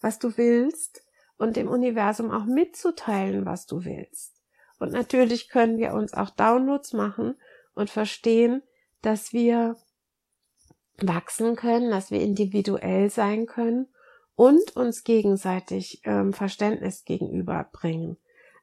was 0.00 0.18
du 0.18 0.36
willst 0.36 1.04
und 1.38 1.56
dem 1.56 1.68
Universum 1.68 2.30
auch 2.30 2.44
mitzuteilen, 2.44 3.46
was 3.46 3.66
du 3.66 3.84
willst. 3.84 4.34
Und 4.78 4.92
natürlich 4.92 5.48
können 5.48 5.78
wir 5.78 5.94
uns 5.94 6.14
auch 6.14 6.30
Downloads 6.30 6.92
machen 6.92 7.36
und 7.74 7.90
verstehen, 7.90 8.62
dass 9.02 9.32
wir 9.32 9.76
wachsen 10.98 11.56
können, 11.56 11.90
dass 11.90 12.10
wir 12.10 12.20
individuell 12.20 13.10
sein 13.10 13.46
können 13.46 13.88
und 14.34 14.76
uns 14.76 15.04
gegenseitig 15.04 16.02
ähm, 16.04 16.32
Verständnis 16.32 17.04
gegenüberbringen. 17.04 18.16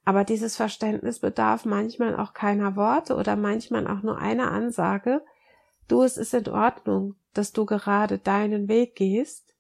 Aber 0.06 0.24
dieses 0.24 0.56
Verständnis 0.56 1.20
bedarf 1.20 1.66
manchmal 1.66 2.16
auch 2.16 2.34
keiner 2.34 2.76
Worte 2.76 3.16
oder 3.16 3.36
manchmal 3.36 3.88
auch 3.88 4.04
nur 4.04 4.18
einer 4.18 4.52
Ansage. 4.52 5.24
Du, 5.88 6.04
es 6.04 6.18
ist 6.18 6.34
in 6.34 6.48
Ordnung, 6.50 7.16
dass 7.34 7.54
du 7.54 7.66
gerade 7.66 8.20
deinen 8.20 8.68
Weg 8.68 8.96
gehst. 8.96 9.56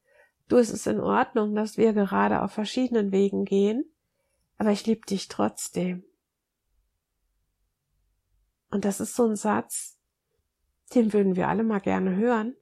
Du, 0.47 0.57
es 0.57 0.69
ist 0.69 0.87
in 0.87 0.99
Ordnung, 0.99 1.55
dass 1.55 1.77
wir 1.77 1.93
gerade 1.93 2.41
auf 2.41 2.51
verschiedenen 2.51 3.11
Wegen 3.11 3.45
gehen. 3.45 3.85
Aber 4.57 4.71
ich 4.71 4.85
liebe 4.85 5.05
dich 5.05 5.27
trotzdem. 5.27 6.03
Und 8.69 8.83
das 8.83 8.99
ist 8.99 9.15
so 9.15 9.25
ein 9.25 9.35
Satz, 9.35 9.97
den 10.93 11.13
würden 11.13 11.35
wir 11.35 11.47
alle 11.47 11.63
mal 11.63 11.79
gerne 11.79 12.15
hören. 12.15 12.55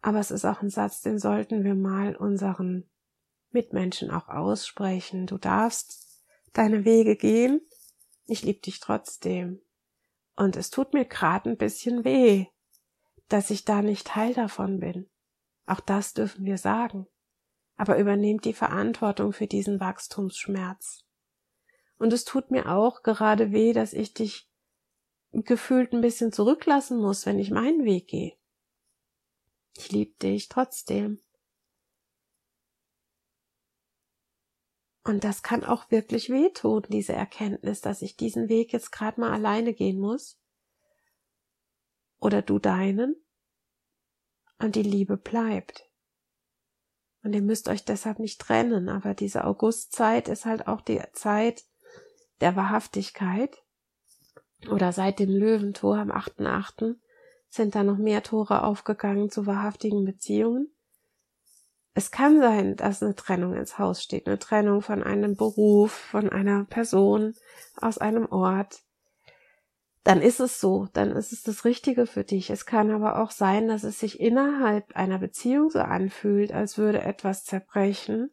Aber 0.00 0.20
es 0.20 0.30
ist 0.30 0.44
auch 0.44 0.62
ein 0.62 0.70
Satz, 0.70 1.00
den 1.00 1.18
sollten 1.18 1.64
wir 1.64 1.74
mal 1.74 2.14
unseren 2.14 2.88
Mitmenschen 3.50 4.10
auch 4.10 4.28
aussprechen. 4.28 5.26
Du 5.26 5.38
darfst 5.38 6.22
deine 6.52 6.84
Wege 6.84 7.16
gehen. 7.16 7.60
Ich 8.26 8.42
liebe 8.42 8.60
dich 8.60 8.78
trotzdem. 8.78 9.60
Und 10.36 10.56
es 10.56 10.70
tut 10.70 10.94
mir 10.94 11.04
gerade 11.04 11.50
ein 11.50 11.56
bisschen 11.56 12.04
weh, 12.04 12.46
dass 13.28 13.50
ich 13.50 13.64
da 13.64 13.82
nicht 13.82 14.06
Teil 14.06 14.34
davon 14.34 14.80
bin. 14.80 15.08
Auch 15.66 15.80
das 15.80 16.14
dürfen 16.14 16.44
wir 16.44 16.58
sagen. 16.58 17.06
Aber 17.76 17.98
übernehmt 17.98 18.44
die 18.44 18.54
Verantwortung 18.54 19.32
für 19.32 19.46
diesen 19.46 19.80
Wachstumsschmerz. 19.80 21.04
Und 21.98 22.12
es 22.12 22.24
tut 22.24 22.50
mir 22.50 22.72
auch 22.72 23.02
gerade 23.02 23.52
weh, 23.52 23.72
dass 23.72 23.92
ich 23.92 24.14
dich 24.14 24.48
gefühlt 25.32 25.92
ein 25.92 26.00
bisschen 26.00 26.32
zurücklassen 26.32 26.98
muss, 26.98 27.26
wenn 27.26 27.38
ich 27.38 27.50
meinen 27.50 27.84
Weg 27.84 28.08
gehe. 28.08 28.36
Ich 29.76 29.92
liebe 29.92 30.16
dich 30.18 30.48
trotzdem. 30.48 31.20
Und 35.04 35.24
das 35.24 35.42
kann 35.42 35.64
auch 35.64 35.90
wirklich 35.90 36.28
wehtun, 36.28 36.84
diese 36.88 37.14
Erkenntnis, 37.14 37.80
dass 37.80 38.02
ich 38.02 38.16
diesen 38.16 38.48
Weg 38.48 38.72
jetzt 38.72 38.90
gerade 38.90 39.20
mal 39.20 39.32
alleine 39.32 39.72
gehen 39.72 39.98
muss. 39.98 40.38
Oder 42.20 42.42
du 42.42 42.58
deinen. 42.58 43.16
Und 44.58 44.74
die 44.74 44.82
Liebe 44.82 45.16
bleibt. 45.16 45.88
Und 47.22 47.32
ihr 47.32 47.42
müsst 47.42 47.68
euch 47.68 47.84
deshalb 47.84 48.18
nicht 48.18 48.40
trennen, 48.40 48.88
aber 48.88 49.14
diese 49.14 49.44
Augustzeit 49.44 50.28
ist 50.28 50.46
halt 50.46 50.66
auch 50.66 50.80
die 50.80 51.00
Zeit 51.12 51.64
der 52.40 52.56
Wahrhaftigkeit. 52.56 53.62
Oder 54.70 54.92
seit 54.92 55.18
dem 55.18 55.30
Löwentor 55.30 55.98
am 55.98 56.10
8.8. 56.10 56.96
sind 57.48 57.74
da 57.74 57.84
noch 57.84 57.98
mehr 57.98 58.22
Tore 58.22 58.64
aufgegangen 58.64 59.30
zu 59.30 59.46
wahrhaftigen 59.46 60.04
Beziehungen. 60.04 60.74
Es 61.94 62.10
kann 62.10 62.40
sein, 62.40 62.76
dass 62.76 63.02
eine 63.02 63.16
Trennung 63.16 63.54
ins 63.54 63.78
Haus 63.78 64.02
steht, 64.02 64.28
eine 64.28 64.38
Trennung 64.38 64.82
von 64.82 65.02
einem 65.02 65.36
Beruf, 65.36 65.90
von 65.92 66.28
einer 66.28 66.64
Person, 66.64 67.34
aus 67.76 67.98
einem 67.98 68.26
Ort. 68.26 68.82
Dann 70.08 70.22
ist 70.22 70.40
es 70.40 70.58
so, 70.58 70.88
dann 70.94 71.10
ist 71.10 71.34
es 71.34 71.42
das 71.42 71.66
Richtige 71.66 72.06
für 72.06 72.24
dich. 72.24 72.48
Es 72.48 72.64
kann 72.64 72.90
aber 72.90 73.20
auch 73.20 73.30
sein, 73.30 73.68
dass 73.68 73.84
es 73.84 74.00
sich 74.00 74.20
innerhalb 74.20 74.96
einer 74.96 75.18
Beziehung 75.18 75.68
so 75.68 75.80
anfühlt, 75.80 76.50
als 76.50 76.78
würde 76.78 77.02
etwas 77.02 77.44
zerbrechen, 77.44 78.30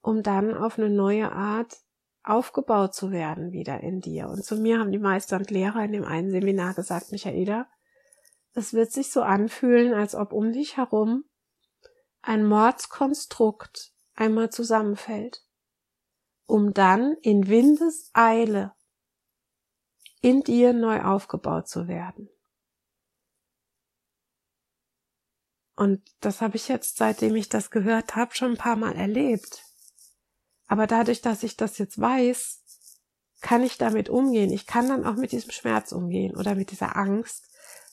um 0.00 0.22
dann 0.22 0.56
auf 0.56 0.78
eine 0.78 0.90
neue 0.90 1.32
Art 1.32 1.76
aufgebaut 2.22 2.94
zu 2.94 3.10
werden 3.10 3.50
wieder 3.50 3.80
in 3.80 4.00
dir. 4.00 4.28
Und 4.28 4.44
zu 4.44 4.54
mir 4.54 4.78
haben 4.78 4.92
die 4.92 5.00
Meister 5.00 5.38
und 5.38 5.50
Lehrer 5.50 5.84
in 5.84 5.90
dem 5.90 6.04
einen 6.04 6.30
Seminar 6.30 6.74
gesagt, 6.74 7.10
Michaela, 7.10 7.66
es 8.54 8.72
wird 8.72 8.92
sich 8.92 9.10
so 9.10 9.22
anfühlen, 9.22 9.94
als 9.94 10.14
ob 10.14 10.32
um 10.32 10.52
dich 10.52 10.76
herum 10.76 11.24
ein 12.20 12.46
Mordskonstrukt 12.46 13.92
einmal 14.14 14.50
zusammenfällt, 14.50 15.42
um 16.46 16.72
dann 16.72 17.16
in 17.22 17.48
Windeseile 17.48 18.76
in 20.22 20.42
dir 20.42 20.72
neu 20.72 21.02
aufgebaut 21.02 21.68
zu 21.68 21.88
werden. 21.88 22.30
Und 25.74 26.00
das 26.20 26.40
habe 26.40 26.56
ich 26.56 26.68
jetzt, 26.68 26.96
seitdem 26.96 27.34
ich 27.34 27.48
das 27.48 27.70
gehört 27.70 28.14
habe, 28.14 28.34
schon 28.34 28.52
ein 28.52 28.58
paar 28.58 28.76
Mal 28.76 28.94
erlebt. 28.94 29.64
Aber 30.66 30.86
dadurch, 30.86 31.20
dass 31.22 31.42
ich 31.42 31.56
das 31.56 31.76
jetzt 31.78 32.00
weiß, 32.00 32.62
kann 33.40 33.64
ich 33.64 33.78
damit 33.78 34.08
umgehen. 34.08 34.52
Ich 34.52 34.66
kann 34.66 34.88
dann 34.88 35.04
auch 35.04 35.16
mit 35.16 35.32
diesem 35.32 35.50
Schmerz 35.50 35.90
umgehen 35.90 36.36
oder 36.36 36.54
mit 36.54 36.70
dieser 36.70 36.96
Angst, 36.96 37.48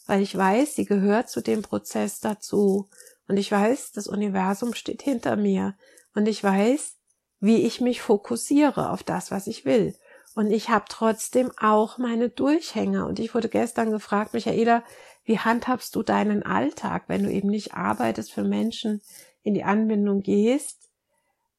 weil 0.05 0.21
ich 0.21 0.37
weiß, 0.37 0.75
sie 0.75 0.85
gehört 0.85 1.29
zu 1.29 1.41
dem 1.41 1.63
Prozess 1.63 2.19
dazu. 2.19 2.89
Und 3.27 3.37
ich 3.37 3.51
weiß, 3.51 3.91
das 3.93 4.07
Universum 4.07 4.75
steht 4.75 5.01
hinter 5.01 5.35
mir. 5.35 5.75
Und 6.13 6.27
ich 6.27 6.43
weiß, 6.43 6.95
wie 7.39 7.63
ich 7.63 7.81
mich 7.81 8.01
fokussiere 8.01 8.91
auf 8.91 9.01
das, 9.01 9.31
was 9.31 9.47
ich 9.47 9.65
will. 9.65 9.95
Und 10.35 10.51
ich 10.51 10.69
habe 10.69 10.85
trotzdem 10.89 11.51
auch 11.59 11.97
meine 11.97 12.29
Durchhänger. 12.29 13.07
Und 13.07 13.19
ich 13.19 13.33
wurde 13.33 13.49
gestern 13.49 13.91
gefragt, 13.91 14.33
Michaela, 14.33 14.83
wie 15.23 15.39
handhabst 15.39 15.95
du 15.95 16.03
deinen 16.03 16.43
Alltag, 16.43 17.05
wenn 17.07 17.23
du 17.23 17.31
eben 17.31 17.49
nicht 17.49 17.73
arbeitest 17.73 18.31
für 18.31 18.43
Menschen, 18.43 19.01
in 19.41 19.53
die 19.53 19.63
Anbindung 19.63 20.21
gehst? 20.21 20.89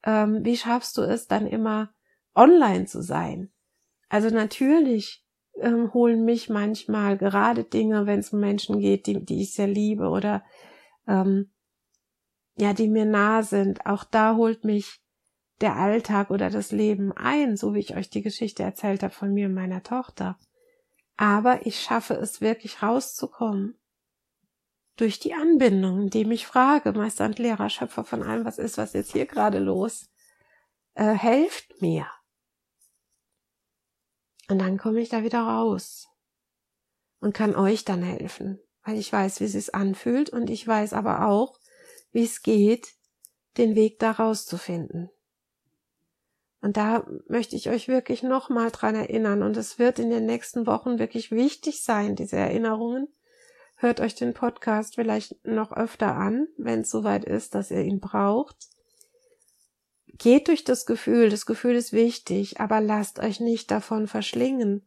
Ähm, 0.02 0.44
wie 0.44 0.56
schaffst 0.56 0.96
du 0.96 1.02
es 1.02 1.26
dann 1.26 1.46
immer 1.46 1.92
online 2.35 2.87
zu 2.87 3.02
sein? 3.02 3.50
Also 4.09 4.30
natürlich 4.30 5.24
ähm, 5.61 5.92
holen 5.92 6.24
mich 6.24 6.48
manchmal 6.48 7.16
gerade 7.16 7.64
Dinge, 7.64 8.06
wenn 8.06 8.20
es 8.20 8.33
um 8.33 8.40
Menschen 8.40 8.80
geht, 8.80 9.06
die, 9.06 9.24
die 9.24 9.42
ich 9.42 9.54
sehr 9.54 9.68
liebe 9.68 10.09
oder 10.09 10.44
ähm, 11.06 11.50
ja, 12.56 12.72
die 12.72 12.88
mir 12.88 13.04
nah 13.04 13.42
sind. 13.42 13.87
Auch 13.87 14.04
da 14.04 14.37
holt 14.37 14.64
mich 14.64 14.99
der 15.60 15.76
Alltag 15.76 16.30
oder 16.30 16.50
das 16.50 16.72
Leben 16.72 17.12
ein, 17.12 17.56
so 17.56 17.74
wie 17.74 17.80
ich 17.80 17.96
euch 17.96 18.10
die 18.10 18.22
Geschichte 18.22 18.62
erzählt 18.62 19.02
habe 19.02 19.12
von 19.12 19.32
mir 19.32 19.46
und 19.46 19.54
meiner 19.54 19.82
Tochter. 19.82 20.38
Aber 21.16 21.66
ich 21.66 21.80
schaffe 21.80 22.14
es 22.14 22.40
wirklich 22.40 22.82
rauszukommen. 22.82 23.78
Durch 24.96 25.18
die 25.18 25.34
Anbindung, 25.34 26.02
indem 26.02 26.30
ich 26.30 26.46
frage, 26.46 26.92
Meister 26.92 27.26
und 27.26 27.38
Lehrer, 27.38 27.70
Schöpfer 27.70 28.04
von 28.04 28.22
allem, 28.22 28.44
was 28.44 28.58
ist, 28.58 28.78
was 28.78 28.92
jetzt 28.92 29.12
hier 29.12 29.26
gerade 29.26 29.58
los? 29.58 30.10
Äh, 30.94 31.12
helft 31.12 31.80
mir. 31.80 32.06
Und 34.48 34.58
dann 34.58 34.78
komme 34.78 35.00
ich 35.00 35.08
da 35.08 35.22
wieder 35.22 35.40
raus 35.40 36.08
und 37.20 37.34
kann 37.34 37.54
euch 37.54 37.84
dann 37.84 38.02
helfen, 38.02 38.58
weil 38.82 38.98
ich 38.98 39.12
weiß, 39.12 39.40
wie 39.40 39.44
es 39.44 39.52
sich 39.52 39.74
anfühlt 39.74 40.30
und 40.30 40.50
ich 40.50 40.66
weiß 40.66 40.92
aber 40.92 41.26
auch, 41.26 41.58
wie 42.12 42.24
es 42.24 42.42
geht, 42.42 42.94
den 43.56 43.74
Weg 43.74 43.98
da 43.98 44.10
rauszufinden. 44.10 45.10
Und 46.62 46.76
da 46.76 47.06
möchte 47.26 47.56
ich 47.56 47.70
euch 47.70 47.88
wirklich 47.88 48.22
nochmal 48.22 48.70
dran 48.70 48.94
erinnern. 48.94 49.42
Und 49.42 49.56
es 49.56 49.78
wird 49.78 49.98
in 49.98 50.10
den 50.10 50.26
nächsten 50.26 50.66
Wochen 50.66 50.98
wirklich 50.98 51.30
wichtig 51.30 51.82
sein, 51.82 52.16
diese 52.16 52.36
Erinnerungen. 52.36 53.08
Hört 53.76 54.00
euch 54.00 54.14
den 54.14 54.34
Podcast 54.34 54.96
vielleicht 54.96 55.42
noch 55.46 55.72
öfter 55.72 56.14
an, 56.14 56.48
wenn 56.58 56.82
es 56.82 56.90
soweit 56.90 57.24
ist, 57.24 57.54
dass 57.54 57.70
ihr 57.70 57.80
ihn 57.80 57.98
braucht. 58.00 58.56
Geht 60.06 60.48
durch 60.48 60.64
das 60.64 60.84
Gefühl. 60.84 61.30
Das 61.30 61.46
Gefühl 61.46 61.76
ist 61.76 61.94
wichtig, 61.94 62.60
aber 62.60 62.82
lasst 62.82 63.20
euch 63.20 63.40
nicht 63.40 63.70
davon 63.70 64.06
verschlingen. 64.06 64.86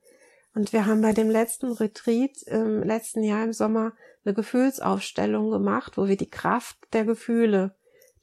Und 0.53 0.73
wir 0.73 0.85
haben 0.85 1.01
bei 1.01 1.13
dem 1.13 1.31
letzten 1.31 1.71
Retreat 1.71 2.43
im 2.43 2.83
letzten 2.83 3.23
Jahr 3.23 3.43
im 3.43 3.53
Sommer 3.53 3.93
eine 4.23 4.35
Gefühlsaufstellung 4.35 5.49
gemacht, 5.49 5.97
wo 5.97 6.07
wir 6.07 6.17
die 6.17 6.29
Kraft 6.29 6.77
der 6.93 7.05
Gefühle 7.05 7.73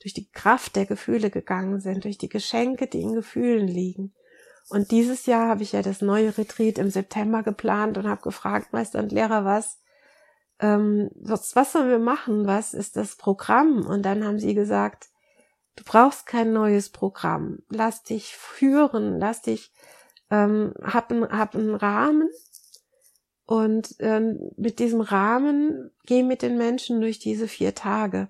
durch 0.01 0.15
die 0.15 0.31
Kraft 0.31 0.77
der 0.77 0.87
Gefühle 0.87 1.31
gegangen 1.31 1.81
sind, 1.81 2.05
durch 2.05 2.19
die 2.19 2.29
Geschenke, 2.29 2.87
die 2.87 3.03
in 3.03 3.15
Gefühlen 3.15 3.69
liegen. 3.69 4.15
Und 4.69 4.91
dieses 4.91 5.27
Jahr 5.27 5.49
habe 5.49 5.63
ich 5.63 5.73
ja 5.73 5.83
das 5.83 6.01
neue 6.01 6.37
Retreat 6.37 6.79
im 6.79 6.91
September 6.91 7.43
geplant 7.43 7.99
und 7.99 8.09
habe 8.09 8.23
gefragt, 8.23 8.73
Meister 8.73 9.01
und 9.01 9.13
Lehrer, 9.13 9.45
was, 9.45 9.79
ähm, 10.61 11.11
was, 11.17 11.57
was 11.57 11.73
sollen 11.73 11.89
wir 11.89 11.99
machen? 11.99 12.47
Was 12.47 12.73
ist 12.73 12.97
das 12.97 13.17
Programm? 13.17 13.85
Und 13.85 14.03
dann 14.03 14.25
haben 14.25 14.39
sie 14.39 14.55
gesagt, 14.55 15.09
du 15.77 15.85
brauchst 15.85 16.27
kein 16.27 16.53
neues 16.53 16.89
Programm. 16.89 17.59
Lass 17.69 18.05
dich 18.05 18.37
führen, 18.37 19.19
lass 19.19 19.43
dich, 19.43 19.73
ähm, 20.31 20.73
hab, 20.83 21.11
ein, 21.11 21.29
hab 21.29 21.57
einen 21.57 21.75
Rahmen 21.75 22.31
und 23.45 23.97
ähm, 23.99 24.53
mit 24.57 24.79
diesem 24.79 25.01
Rahmen 25.01 25.91
geh 26.07 26.23
mit 26.23 26.43
den 26.43 26.57
Menschen 26.57 27.01
durch 27.01 27.19
diese 27.19 27.49
vier 27.49 27.75
Tage. 27.75 28.29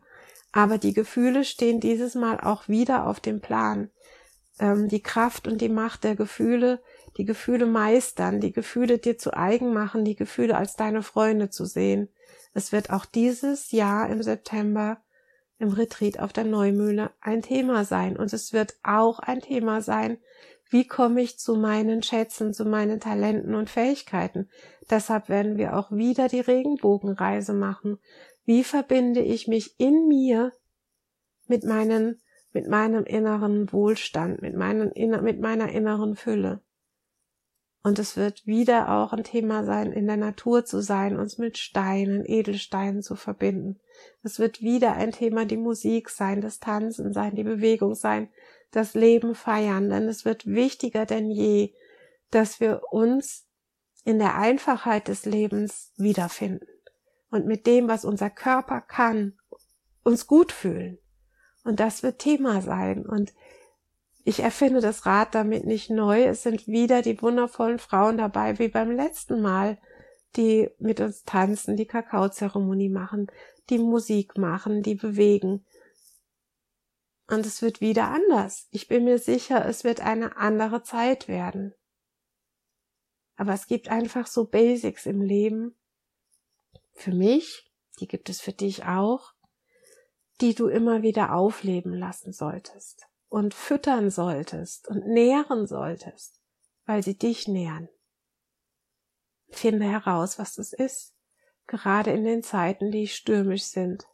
Aber 0.52 0.78
die 0.78 0.94
Gefühle 0.94 1.44
stehen 1.44 1.80
dieses 1.80 2.14
Mal 2.14 2.40
auch 2.40 2.68
wieder 2.68 3.06
auf 3.06 3.20
dem 3.20 3.40
Plan. 3.40 3.90
Ähm, 4.58 4.88
die 4.88 5.02
Kraft 5.02 5.46
und 5.46 5.60
die 5.60 5.68
Macht 5.68 6.04
der 6.04 6.16
Gefühle, 6.16 6.82
die 7.16 7.24
Gefühle 7.24 7.66
meistern, 7.66 8.40
die 8.40 8.52
Gefühle 8.52 8.98
dir 8.98 9.18
zu 9.18 9.36
eigen 9.36 9.72
machen, 9.72 10.04
die 10.04 10.16
Gefühle 10.16 10.56
als 10.56 10.74
deine 10.74 11.02
Freunde 11.02 11.50
zu 11.50 11.64
sehen. 11.64 12.08
Es 12.52 12.72
wird 12.72 12.90
auch 12.90 13.04
dieses 13.04 13.70
Jahr 13.70 14.08
im 14.08 14.22
September 14.22 15.00
im 15.60 15.68
Retreat 15.68 16.18
auf 16.18 16.32
der 16.32 16.44
Neumühle 16.44 17.10
ein 17.20 17.42
Thema 17.42 17.84
sein. 17.84 18.16
Und 18.16 18.32
es 18.32 18.52
wird 18.52 18.76
auch 18.82 19.18
ein 19.18 19.40
Thema 19.40 19.82
sein, 19.82 20.18
wie 20.70 20.86
komme 20.86 21.20
ich 21.20 21.38
zu 21.38 21.56
meinen 21.56 22.02
Schätzen, 22.02 22.54
zu 22.54 22.64
meinen 22.64 23.00
Talenten 23.00 23.54
und 23.54 23.68
Fähigkeiten. 23.68 24.48
Deshalb 24.88 25.28
werden 25.28 25.58
wir 25.58 25.76
auch 25.76 25.90
wieder 25.90 26.28
die 26.28 26.40
Regenbogenreise 26.40 27.52
machen, 27.52 27.98
wie 28.44 28.64
verbinde 28.64 29.20
ich 29.20 29.48
mich 29.48 29.78
in 29.78 30.08
mir 30.08 30.52
mit 31.46 31.64
meinen, 31.64 32.20
mit 32.52 32.68
meinem 32.68 33.04
inneren 33.04 33.72
Wohlstand, 33.72 34.42
mit 34.42 34.54
meinen, 34.54 34.92
mit 35.22 35.40
meiner 35.40 35.70
inneren 35.70 36.16
Fülle? 36.16 36.60
Und 37.82 37.98
es 37.98 38.16
wird 38.16 38.46
wieder 38.46 38.90
auch 38.90 39.12
ein 39.14 39.24
Thema 39.24 39.64
sein, 39.64 39.92
in 39.92 40.06
der 40.06 40.18
Natur 40.18 40.66
zu 40.66 40.82
sein, 40.82 41.18
uns 41.18 41.38
mit 41.38 41.56
Steinen, 41.56 42.26
Edelsteinen 42.26 43.02
zu 43.02 43.16
verbinden. 43.16 43.80
Es 44.22 44.38
wird 44.38 44.60
wieder 44.60 44.94
ein 44.94 45.12
Thema 45.12 45.46
die 45.46 45.56
Musik 45.56 46.10
sein, 46.10 46.42
das 46.42 46.60
Tanzen 46.60 47.14
sein, 47.14 47.34
die 47.36 47.44
Bewegung 47.44 47.94
sein, 47.94 48.28
das 48.70 48.94
Leben 48.94 49.34
feiern, 49.34 49.88
denn 49.88 50.08
es 50.08 50.24
wird 50.24 50.46
wichtiger 50.46 51.06
denn 51.06 51.30
je, 51.30 51.72
dass 52.30 52.60
wir 52.60 52.82
uns 52.90 53.46
in 54.04 54.18
der 54.18 54.36
Einfachheit 54.36 55.08
des 55.08 55.24
Lebens 55.24 55.92
wiederfinden 55.96 56.66
und 57.30 57.46
mit 57.46 57.66
dem, 57.66 57.88
was 57.88 58.04
unser 58.04 58.30
Körper 58.30 58.80
kann, 58.80 59.38
uns 60.02 60.26
gut 60.26 60.52
fühlen. 60.52 60.98
Und 61.64 61.80
das 61.80 62.02
wird 62.02 62.18
Thema 62.18 62.62
sein. 62.62 63.06
Und 63.06 63.32
ich 64.24 64.40
erfinde 64.40 64.80
das 64.80 65.06
Rad 65.06 65.34
damit 65.34 65.64
nicht 65.64 65.90
neu. 65.90 66.24
Es 66.24 66.42
sind 66.42 66.66
wieder 66.66 67.02
die 67.02 67.20
wundervollen 67.22 67.78
Frauen 67.78 68.18
dabei, 68.18 68.58
wie 68.58 68.68
beim 68.68 68.90
letzten 68.90 69.40
Mal, 69.40 69.78
die 70.36 70.70
mit 70.78 71.00
uns 71.00 71.24
tanzen, 71.24 71.76
die 71.76 71.86
Kakaozeremonie 71.86 72.88
machen, 72.88 73.28
die 73.68 73.78
Musik 73.78 74.36
machen, 74.36 74.82
die 74.82 74.94
bewegen. 74.94 75.64
Und 77.28 77.46
es 77.46 77.62
wird 77.62 77.80
wieder 77.80 78.08
anders. 78.08 78.68
Ich 78.70 78.88
bin 78.88 79.04
mir 79.04 79.18
sicher, 79.18 79.64
es 79.66 79.84
wird 79.84 80.00
eine 80.00 80.36
andere 80.36 80.82
Zeit 80.82 81.28
werden. 81.28 81.74
Aber 83.36 83.54
es 83.54 83.66
gibt 83.66 83.88
einfach 83.88 84.26
so 84.26 84.44
Basics 84.44 85.06
im 85.06 85.22
Leben, 85.22 85.74
für 87.00 87.12
mich, 87.12 87.70
die 87.98 88.06
gibt 88.06 88.28
es 88.28 88.40
für 88.40 88.52
dich 88.52 88.84
auch, 88.84 89.32
die 90.40 90.54
du 90.54 90.68
immer 90.68 91.02
wieder 91.02 91.34
aufleben 91.34 91.92
lassen 91.92 92.32
solltest 92.32 93.06
und 93.28 93.54
füttern 93.54 94.10
solltest 94.10 94.88
und 94.88 95.06
nähren 95.06 95.66
solltest, 95.66 96.40
weil 96.86 97.02
sie 97.02 97.16
dich 97.16 97.46
nähren. 97.48 97.88
Finde 99.48 99.86
heraus, 99.86 100.38
was 100.38 100.54
das 100.54 100.72
ist, 100.72 101.14
gerade 101.66 102.10
in 102.12 102.24
den 102.24 102.42
Zeiten, 102.42 102.90
die 102.90 103.08
stürmisch 103.08 103.64
sind. 103.64 104.06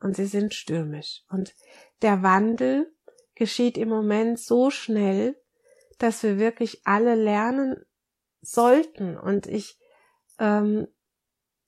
Und 0.00 0.16
sie 0.16 0.26
sind 0.26 0.54
stürmisch. 0.54 1.24
Und 1.28 1.54
der 2.02 2.22
Wandel 2.22 2.94
geschieht 3.34 3.76
im 3.76 3.88
Moment 3.88 4.38
so 4.38 4.70
schnell, 4.70 5.40
dass 5.98 6.22
wir 6.22 6.38
wirklich 6.38 6.80
alle 6.86 7.14
lernen 7.14 7.84
sollten. 8.40 9.18
Und 9.18 9.46
ich 9.46 9.78
ähm, 10.40 10.88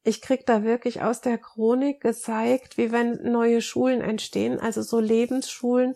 ich 0.03 0.21
krieg 0.21 0.45
da 0.47 0.65
wirklich 0.65 1.03
aus 1.03 1.21
der 1.21 1.39
Chronik 1.39 2.01
gezeigt, 2.01 2.77
wie 2.77 2.91
wenn 2.91 3.31
neue 3.31 3.61
Schulen 3.63 4.01
entstehen, 4.01 4.59
also 4.59 4.83
so 4.83 4.99
Lebensschulen, 4.99 5.95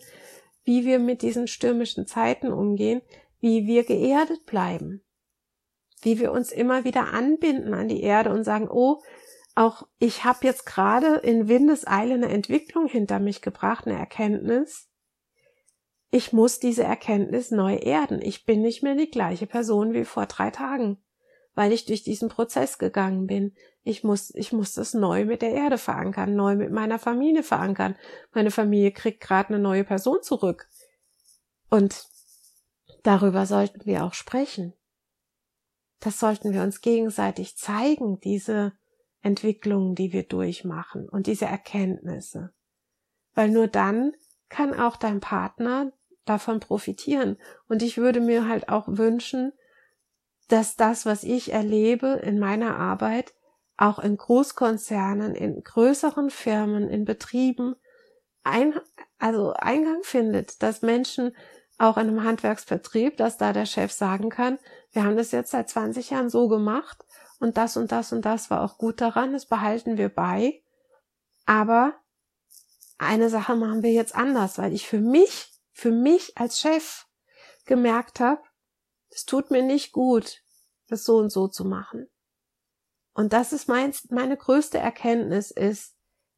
wie 0.63 0.85
wir 0.85 0.99
mit 0.99 1.21
diesen 1.21 1.47
stürmischen 1.47 2.07
Zeiten 2.07 2.51
umgehen, 2.51 3.01
wie 3.41 3.67
wir 3.67 3.83
geerdet 3.83 4.45
bleiben, 4.45 5.03
wie 6.01 6.19
wir 6.19 6.31
uns 6.31 6.51
immer 6.51 6.85
wieder 6.85 7.13
anbinden 7.13 7.73
an 7.73 7.89
die 7.89 8.01
Erde 8.01 8.31
und 8.31 8.45
sagen, 8.45 8.69
oh, 8.69 9.01
auch 9.55 9.87
ich 9.99 10.23
habe 10.23 10.39
jetzt 10.43 10.65
gerade 10.65 11.15
in 11.15 11.49
Windeseile 11.49 12.13
eine 12.13 12.29
Entwicklung 12.29 12.87
hinter 12.87 13.19
mich 13.19 13.41
gebracht, 13.41 13.87
eine 13.87 13.97
Erkenntnis. 13.97 14.87
Ich 16.11 16.31
muss 16.31 16.59
diese 16.59 16.83
Erkenntnis 16.83 17.51
neu 17.51 17.75
erden. 17.75 18.21
Ich 18.21 18.45
bin 18.45 18.61
nicht 18.61 18.83
mehr 18.83 18.95
die 18.95 19.09
gleiche 19.09 19.47
Person 19.47 19.93
wie 19.93 20.05
vor 20.05 20.27
drei 20.27 20.51
Tagen 20.51 21.01
weil 21.57 21.73
ich 21.73 21.85
durch 21.85 22.03
diesen 22.03 22.29
Prozess 22.29 22.77
gegangen 22.77 23.25
bin. 23.25 23.51
Ich 23.83 24.03
muss, 24.03 24.29
ich 24.35 24.53
muss 24.53 24.75
das 24.75 24.93
neu 24.93 25.25
mit 25.25 25.41
der 25.41 25.53
Erde 25.53 25.79
verankern, 25.79 26.35
neu 26.35 26.55
mit 26.55 26.71
meiner 26.71 26.99
Familie 26.99 27.41
verankern. 27.41 27.95
Meine 28.31 28.51
Familie 28.51 28.91
kriegt 28.91 29.21
gerade 29.21 29.49
eine 29.49 29.59
neue 29.59 29.83
Person 29.83 30.21
zurück. 30.21 30.69
Und 31.71 32.05
darüber 33.01 33.47
sollten 33.47 33.87
wir 33.87 34.05
auch 34.05 34.13
sprechen. 34.13 34.73
Das 35.99 36.19
sollten 36.19 36.53
wir 36.53 36.61
uns 36.61 36.81
gegenseitig 36.81 37.57
zeigen, 37.57 38.19
diese 38.19 38.73
Entwicklungen, 39.23 39.95
die 39.95 40.13
wir 40.13 40.27
durchmachen 40.27 41.09
und 41.09 41.25
diese 41.25 41.45
Erkenntnisse. 41.45 42.53
Weil 43.33 43.49
nur 43.49 43.67
dann 43.67 44.13
kann 44.47 44.79
auch 44.79 44.95
dein 44.95 45.21
Partner 45.21 45.91
davon 46.23 46.59
profitieren. 46.59 47.37
Und 47.67 47.81
ich 47.81 47.97
würde 47.97 48.21
mir 48.21 48.47
halt 48.47 48.69
auch 48.69 48.87
wünschen, 48.87 49.53
dass 50.47 50.75
das, 50.75 51.05
was 51.05 51.23
ich 51.23 51.51
erlebe 51.51 52.21
in 52.23 52.39
meiner 52.39 52.77
Arbeit, 52.77 53.33
auch 53.77 53.99
in 53.99 54.17
Großkonzernen, 54.17 55.35
in 55.35 55.63
größeren 55.63 56.29
Firmen, 56.29 56.89
in 56.89 57.05
Betrieben 57.05 57.75
ein, 58.43 58.73
also 59.19 59.53
Eingang 59.53 60.03
findet, 60.03 60.63
dass 60.63 60.81
Menschen 60.81 61.35
auch 61.77 61.97
in 61.97 62.07
einem 62.07 62.23
Handwerksbetrieb, 62.23 63.17
dass 63.17 63.37
da 63.37 63.53
der 63.53 63.65
Chef 63.65 63.91
sagen 63.91 64.29
kann, 64.29 64.57
wir 64.93 65.03
haben 65.03 65.17
das 65.17 65.31
jetzt 65.31 65.51
seit 65.51 65.69
20 65.69 66.09
Jahren 66.09 66.29
so 66.29 66.47
gemacht 66.47 67.05
und 67.39 67.57
das 67.57 67.77
und 67.77 67.91
das 67.91 68.11
und 68.11 68.25
das 68.25 68.49
war 68.49 68.63
auch 68.63 68.77
gut 68.77 68.99
daran, 68.99 69.33
das 69.33 69.45
behalten 69.45 69.97
wir 69.97 70.09
bei. 70.09 70.63
Aber 71.45 71.93
eine 72.97 73.29
Sache 73.29 73.55
machen 73.55 73.83
wir 73.83 73.91
jetzt 73.91 74.15
anders, 74.15 74.57
weil 74.57 74.73
ich 74.73 74.87
für 74.87 74.99
mich, 74.99 75.51
für 75.71 75.91
mich 75.91 76.35
als 76.37 76.59
Chef 76.59 77.05
gemerkt 77.65 78.19
habe, 78.19 78.41
es 79.09 79.25
tut 79.25 79.51
mir 79.51 79.63
nicht 79.63 79.91
gut, 79.91 80.41
das 80.87 81.03
so 81.05 81.17
und 81.17 81.31
so 81.31 81.47
zu 81.47 81.65
machen. 81.65 82.07
Und 83.13 83.33
das 83.33 83.51
ist 83.51 83.67
mein, 83.67 83.93
meine 84.09 84.37
größte 84.37 84.77
Erkenntnis 84.77 85.51
ist, 85.51 85.95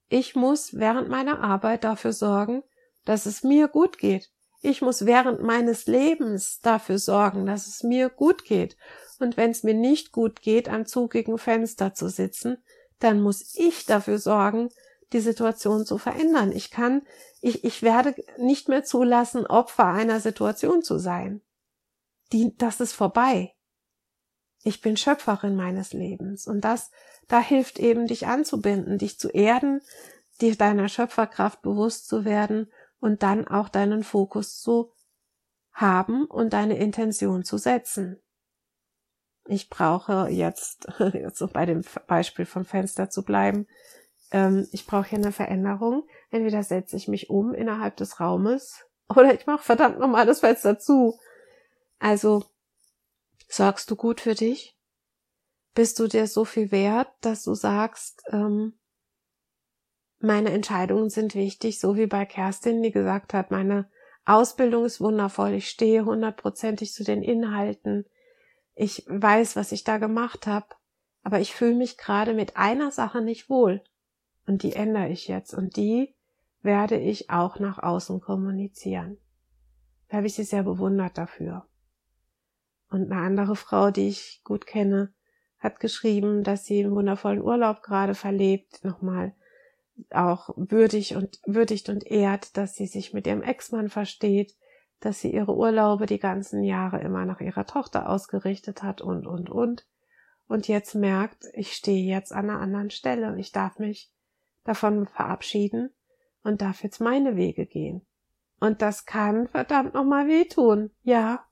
ich 0.07 0.35
muss 0.35 0.73
während 0.73 1.09
meiner 1.09 1.41
Arbeit 1.41 1.83
dafür 1.83 2.13
sorgen, 2.13 2.63
dass 3.05 3.25
es 3.25 3.43
mir 3.43 3.67
gut 3.67 3.97
geht. 3.97 4.31
Ich 4.61 4.81
muss 4.81 5.05
während 5.05 5.41
meines 5.41 5.85
Lebens 5.85 6.59
dafür 6.61 6.97
sorgen, 6.97 7.45
dass 7.45 7.67
es 7.67 7.83
mir 7.83 8.09
gut 8.09 8.43
geht. 8.43 8.75
Und 9.19 9.37
wenn 9.37 9.51
es 9.51 9.63
mir 9.63 9.73
nicht 9.73 10.11
gut 10.11 10.41
geht, 10.41 10.69
am 10.69 10.85
zugigen 10.85 11.37
Fenster 11.37 11.93
zu 11.93 12.09
sitzen, 12.09 12.57
dann 12.99 13.21
muss 13.21 13.55
ich 13.55 13.85
dafür 13.85 14.17
sorgen, 14.17 14.69
die 15.13 15.21
Situation 15.21 15.85
zu 15.85 15.97
verändern. 15.97 16.51
Ich 16.51 16.71
kann, 16.71 17.03
ich, 17.41 17.63
ich 17.63 17.81
werde 17.81 18.15
nicht 18.37 18.67
mehr 18.67 18.83
zulassen, 18.83 19.45
Opfer 19.45 19.85
einer 19.85 20.19
Situation 20.19 20.83
zu 20.83 20.97
sein. 20.97 21.41
Die, 22.31 22.55
das 22.57 22.79
ist 22.79 22.93
vorbei. 22.93 23.55
Ich 24.63 24.81
bin 24.81 24.97
Schöpferin 24.97 25.55
meines 25.55 25.93
Lebens. 25.93 26.47
Und 26.47 26.61
das, 26.61 26.91
da 27.27 27.39
hilft 27.39 27.79
eben, 27.79 28.07
dich 28.07 28.27
anzubinden, 28.27 28.97
dich 28.97 29.19
zu 29.19 29.29
erden, 29.29 29.81
dir 30.41 30.55
deiner 30.55 30.89
Schöpferkraft 30.89 31.61
bewusst 31.61 32.07
zu 32.07 32.25
werden 32.25 32.71
und 32.99 33.23
dann 33.23 33.47
auch 33.47 33.69
deinen 33.69 34.03
Fokus 34.03 34.59
zu 34.59 34.93
haben 35.71 36.25
und 36.25 36.53
deine 36.53 36.77
Intention 36.77 37.43
zu 37.43 37.57
setzen. 37.57 38.21
Ich 39.45 39.69
brauche 39.69 40.27
jetzt, 40.29 40.87
jetzt 41.13 41.37
so 41.37 41.47
bei 41.47 41.65
dem 41.65 41.83
Beispiel 42.07 42.45
vom 42.45 42.65
Fenster 42.65 43.09
zu 43.09 43.23
bleiben, 43.23 43.65
ähm, 44.31 44.67
ich 44.71 44.85
brauche 44.85 45.09
hier 45.09 45.17
eine 45.17 45.31
Veränderung. 45.31 46.07
Entweder 46.29 46.63
setze 46.63 46.95
ich 46.95 47.07
mich 47.07 47.29
um 47.29 47.53
innerhalb 47.53 47.95
des 47.97 48.19
Raumes 48.19 48.85
oder 49.09 49.33
ich 49.33 49.45
mache 49.47 49.63
verdammt 49.63 49.99
nochmal 49.99 50.25
das 50.25 50.41
Fenster 50.41 50.77
zu. 50.79 51.19
Also, 51.99 52.45
sorgst 53.47 53.91
du 53.91 53.95
gut 53.95 54.21
für 54.21 54.35
dich? 54.35 54.75
Bist 55.75 55.99
du 55.99 56.07
dir 56.07 56.27
so 56.27 56.45
viel 56.45 56.71
wert, 56.71 57.09
dass 57.21 57.43
du 57.43 57.53
sagst, 57.53 58.23
ähm, 58.31 58.79
meine 60.19 60.51
Entscheidungen 60.51 61.09
sind 61.09 61.35
wichtig, 61.35 61.79
so 61.79 61.95
wie 61.95 62.07
bei 62.07 62.25
Kerstin, 62.25 62.81
die 62.81 62.91
gesagt 62.91 63.33
hat, 63.33 63.51
meine 63.51 63.89
Ausbildung 64.25 64.85
ist 64.85 64.99
wundervoll, 64.99 65.53
ich 65.53 65.69
stehe 65.69 66.05
hundertprozentig 66.05 66.93
zu 66.93 67.03
den 67.03 67.23
Inhalten, 67.23 68.05
ich 68.75 69.05
weiß, 69.07 69.55
was 69.55 69.71
ich 69.71 69.83
da 69.83 69.97
gemacht 69.97 70.47
habe, 70.47 70.67
aber 71.23 71.39
ich 71.39 71.53
fühle 71.53 71.75
mich 71.75 71.97
gerade 71.97 72.33
mit 72.33 72.57
einer 72.57 72.91
Sache 72.91 73.21
nicht 73.21 73.49
wohl 73.49 73.81
und 74.45 74.63
die 74.63 74.73
ändere 74.73 75.09
ich 75.09 75.27
jetzt 75.27 75.53
und 75.53 75.75
die 75.75 76.15
werde 76.61 76.97
ich 76.97 77.29
auch 77.29 77.59
nach 77.59 77.79
außen 77.79 78.19
kommunizieren. 78.19 79.17
Da 80.09 80.17
habe 80.17 80.27
ich 80.27 80.33
sie 80.33 80.43
sehr 80.43 80.63
bewundert 80.63 81.17
dafür. 81.17 81.68
Und 82.89 83.11
eine 83.11 83.21
andere 83.21 83.55
Frau, 83.55 83.91
die 83.91 84.07
ich 84.07 84.41
gut 84.43 84.65
kenne, 84.65 85.13
hat 85.59 85.79
geschrieben, 85.79 86.43
dass 86.43 86.65
sie 86.65 86.83
einen 86.83 86.95
wundervollen 86.95 87.41
Urlaub 87.41 87.83
gerade 87.83 88.15
verlebt, 88.15 88.83
nochmal 88.83 89.33
auch 90.11 90.49
würdig 90.55 91.15
und 91.15 91.39
würdigt 91.45 91.89
und 91.89 92.05
ehrt, 92.05 92.55
dass 92.57 92.75
sie 92.75 92.87
sich 92.87 93.13
mit 93.13 93.27
ihrem 93.27 93.43
Ex-Mann 93.43 93.89
versteht, 93.89 94.55
dass 95.01 95.19
sie 95.19 95.31
ihre 95.31 95.55
Urlaube 95.55 96.05
die 96.05 96.19
ganzen 96.19 96.63
Jahre 96.63 97.01
immer 97.01 97.25
nach 97.25 97.41
ihrer 97.41 97.65
Tochter 97.65 98.09
ausgerichtet 98.09 98.83
hat 98.83 99.01
und, 99.01 99.27
und, 99.27 99.49
und. 99.49 99.85
Und 100.47 100.67
jetzt 100.67 100.95
merkt, 100.95 101.45
ich 101.53 101.73
stehe 101.73 102.05
jetzt 102.05 102.33
an 102.33 102.49
einer 102.49 102.59
anderen 102.59 102.89
Stelle. 102.89 103.37
Ich 103.37 103.51
darf 103.51 103.77
mich 103.77 104.11
davon 104.63 105.07
verabschieden 105.07 105.91
und 106.43 106.61
darf 106.61 106.83
jetzt 106.83 106.99
meine 106.99 107.35
Wege 107.35 107.65
gehen. 107.65 108.05
Und 108.59 108.81
das 108.81 109.05
kann 109.05 109.47
verdammt 109.47 109.93
nochmal 109.93 110.27
wehtun, 110.27 110.91
ja. 111.03 111.45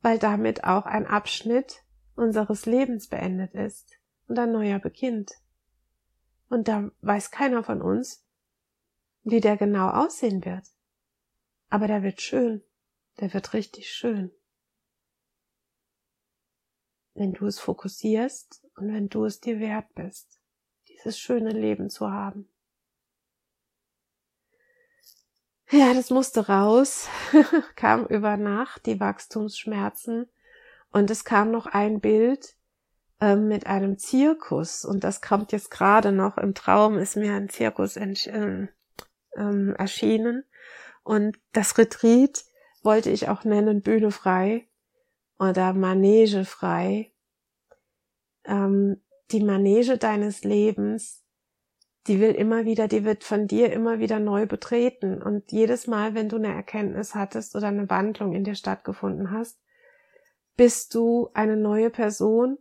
Weil 0.00 0.18
damit 0.18 0.64
auch 0.64 0.86
ein 0.86 1.06
Abschnitt 1.06 1.82
unseres 2.14 2.66
Lebens 2.66 3.08
beendet 3.08 3.54
ist 3.54 3.98
und 4.26 4.38
ein 4.38 4.52
neuer 4.52 4.78
beginnt. 4.78 5.32
Und 6.48 6.68
da 6.68 6.90
weiß 7.00 7.30
keiner 7.30 7.62
von 7.62 7.82
uns, 7.82 8.24
wie 9.22 9.40
der 9.40 9.56
genau 9.56 9.90
aussehen 9.90 10.44
wird. 10.44 10.64
Aber 11.68 11.86
der 11.86 12.02
wird 12.02 12.20
schön. 12.20 12.62
Der 13.20 13.32
wird 13.34 13.52
richtig 13.52 13.90
schön. 13.90 14.30
Wenn 17.14 17.32
du 17.32 17.46
es 17.46 17.58
fokussierst 17.58 18.64
und 18.76 18.92
wenn 18.92 19.08
du 19.08 19.24
es 19.24 19.40
dir 19.40 19.58
wert 19.58 19.92
bist, 19.94 20.40
dieses 20.88 21.18
schöne 21.18 21.50
Leben 21.50 21.90
zu 21.90 22.10
haben. 22.10 22.48
Ja, 25.70 25.92
das 25.92 26.10
musste 26.10 26.48
raus, 26.48 27.08
kam 27.76 28.06
über 28.06 28.36
Nacht, 28.36 28.86
die 28.86 29.00
Wachstumsschmerzen. 29.00 30.28
Und 30.90 31.10
es 31.10 31.24
kam 31.24 31.50
noch 31.50 31.66
ein 31.66 32.00
Bild, 32.00 32.56
ähm, 33.20 33.48
mit 33.48 33.66
einem 33.66 33.98
Zirkus 33.98 34.84
und 34.84 35.04
das 35.04 35.20
kommt 35.20 35.52
jetzt 35.52 35.70
gerade 35.70 36.12
noch 36.12 36.38
im 36.38 36.54
Traum 36.54 36.98
ist 36.98 37.16
mir 37.16 37.34
ein 37.34 37.48
Zirkus 37.48 37.96
äh, 37.96 38.68
ähm, 39.36 39.74
erschienen 39.76 40.44
und 41.02 41.38
das 41.52 41.76
Retreat 41.78 42.44
wollte 42.82 43.10
ich 43.10 43.28
auch 43.28 43.44
nennen 43.44 43.82
Bühne 43.82 44.10
frei 44.10 44.68
oder 45.38 45.72
Manege 45.72 46.44
frei. 46.44 47.12
Ähm, 48.44 49.02
die 49.30 49.42
Manege 49.42 49.98
deines 49.98 50.44
Lebens, 50.44 51.22
die 52.06 52.20
will 52.20 52.32
immer 52.32 52.64
wieder, 52.64 52.88
die 52.88 53.04
wird 53.04 53.24
von 53.24 53.46
dir 53.46 53.72
immer 53.72 53.98
wieder 53.98 54.18
neu 54.18 54.46
betreten 54.46 55.22
und 55.22 55.52
jedes 55.52 55.86
Mal, 55.86 56.14
wenn 56.14 56.28
du 56.28 56.36
eine 56.36 56.54
Erkenntnis 56.54 57.14
hattest 57.14 57.54
oder 57.54 57.68
eine 57.68 57.90
Wandlung 57.90 58.32
in 58.32 58.44
dir 58.44 58.54
stattgefunden 58.54 59.30
hast, 59.30 59.58
bist 60.56 60.94
du 60.94 61.30
eine 61.34 61.56
neue 61.56 61.90
Person, 61.90 62.58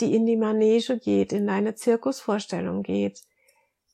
die 0.00 0.14
in 0.14 0.26
die 0.26 0.36
Manege 0.36 0.98
geht, 0.98 1.32
in 1.32 1.46
deine 1.46 1.74
Zirkusvorstellung 1.74 2.82
geht. 2.82 3.22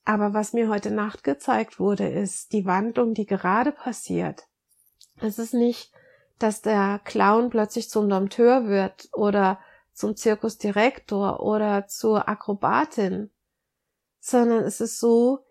Aber 0.04 0.34
was 0.34 0.52
mir 0.52 0.68
heute 0.68 0.90
Nacht 0.90 1.24
gezeigt 1.24 1.78
wurde, 1.78 2.08
ist 2.08 2.52
die 2.52 2.66
Wandlung, 2.66 3.14
die 3.14 3.26
gerade 3.26 3.72
passiert. 3.72 4.46
Es 5.20 5.38
ist 5.38 5.54
nicht, 5.54 5.92
dass 6.38 6.60
der 6.60 7.00
Clown 7.04 7.50
plötzlich 7.50 7.88
zum 7.88 8.08
Dompteur 8.08 8.66
wird 8.66 9.08
oder 9.12 9.60
zum 9.92 10.16
Zirkusdirektor 10.16 11.40
oder 11.40 11.86
zur 11.86 12.28
Akrobatin, 12.28 13.30
sondern 14.24 14.62
es 14.62 14.80
ist 14.80 15.00
so, 15.00 15.44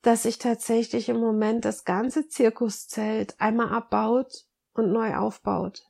dass 0.00 0.22
sich 0.22 0.38
tatsächlich 0.38 1.08
im 1.08 1.18
Moment 1.18 1.64
das 1.64 1.84
ganze 1.84 2.28
Zirkuszelt 2.28 3.34
einmal 3.38 3.70
abbaut 3.70 4.46
und 4.74 4.92
neu 4.92 5.16
aufbaut. 5.16 5.82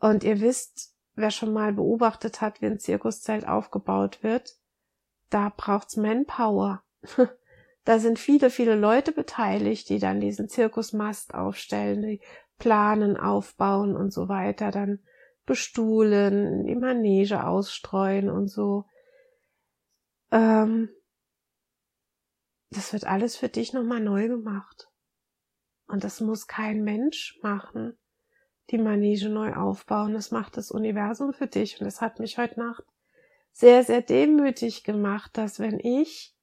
Und 0.00 0.24
ihr 0.24 0.40
wisst, 0.40 0.94
wer 1.14 1.30
schon 1.30 1.52
mal 1.52 1.74
beobachtet 1.74 2.40
hat, 2.40 2.62
wie 2.62 2.66
ein 2.66 2.78
Zirkuszelt 2.78 3.46
aufgebaut 3.46 4.22
wird, 4.22 4.54
da 5.28 5.52
braucht's 5.54 5.96
Manpower. 5.96 6.82
da 7.84 7.98
sind 7.98 8.18
viele, 8.18 8.48
viele 8.48 8.74
Leute 8.74 9.12
beteiligt, 9.12 9.90
die 9.90 9.98
dann 9.98 10.20
diesen 10.20 10.48
Zirkusmast 10.48 11.34
aufstellen, 11.34 12.00
die 12.00 12.20
planen, 12.58 13.18
aufbauen 13.18 13.94
und 13.94 14.10
so 14.10 14.28
weiter, 14.28 14.70
dann 14.70 15.00
bestuhlen, 15.44 16.64
die 16.64 16.76
Manege 16.76 17.46
ausstreuen 17.46 18.30
und 18.30 18.48
so. 18.48 18.86
Ähm, 20.34 20.90
das 22.70 22.92
wird 22.92 23.04
alles 23.04 23.36
für 23.36 23.48
dich 23.48 23.72
nochmal 23.72 24.00
neu 24.00 24.28
gemacht. 24.28 24.90
Und 25.86 26.04
das 26.04 26.20
muss 26.20 26.46
kein 26.46 26.82
Mensch 26.82 27.38
machen 27.42 27.96
die 28.70 28.78
Manege 28.78 29.28
neu 29.28 29.52
aufbauen. 29.54 30.14
Das 30.14 30.30
macht 30.30 30.56
das 30.56 30.70
Universum 30.70 31.32
für 31.32 31.46
dich. 31.46 31.80
Und 31.80 31.86
es 31.86 32.00
hat 32.00 32.18
mich 32.18 32.38
heute 32.38 32.58
Nacht 32.58 32.84
sehr, 33.52 33.84
sehr 33.84 34.02
demütig 34.02 34.84
gemacht, 34.84 35.36
dass 35.36 35.60
wenn 35.60 35.78
ich 35.78 36.34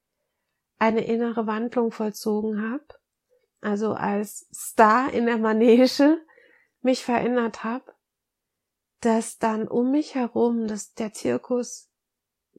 eine 0.77 1.03
innere 1.05 1.47
Wandlung 1.47 1.91
vollzogen 1.91 2.61
habe, 2.71 2.85
also 3.59 3.93
als 3.93 4.47
Star 4.53 5.11
in 5.11 5.25
der 5.25 5.37
Manege 5.37 6.23
mich 6.81 7.03
verändert 7.03 7.63
habe, 7.63 7.93
dass 9.01 9.37
dann 9.37 9.67
um 9.67 9.91
mich 9.91 10.15
herum 10.15 10.67
dass 10.67 10.93
der 10.93 11.13
Zirkus 11.13 11.90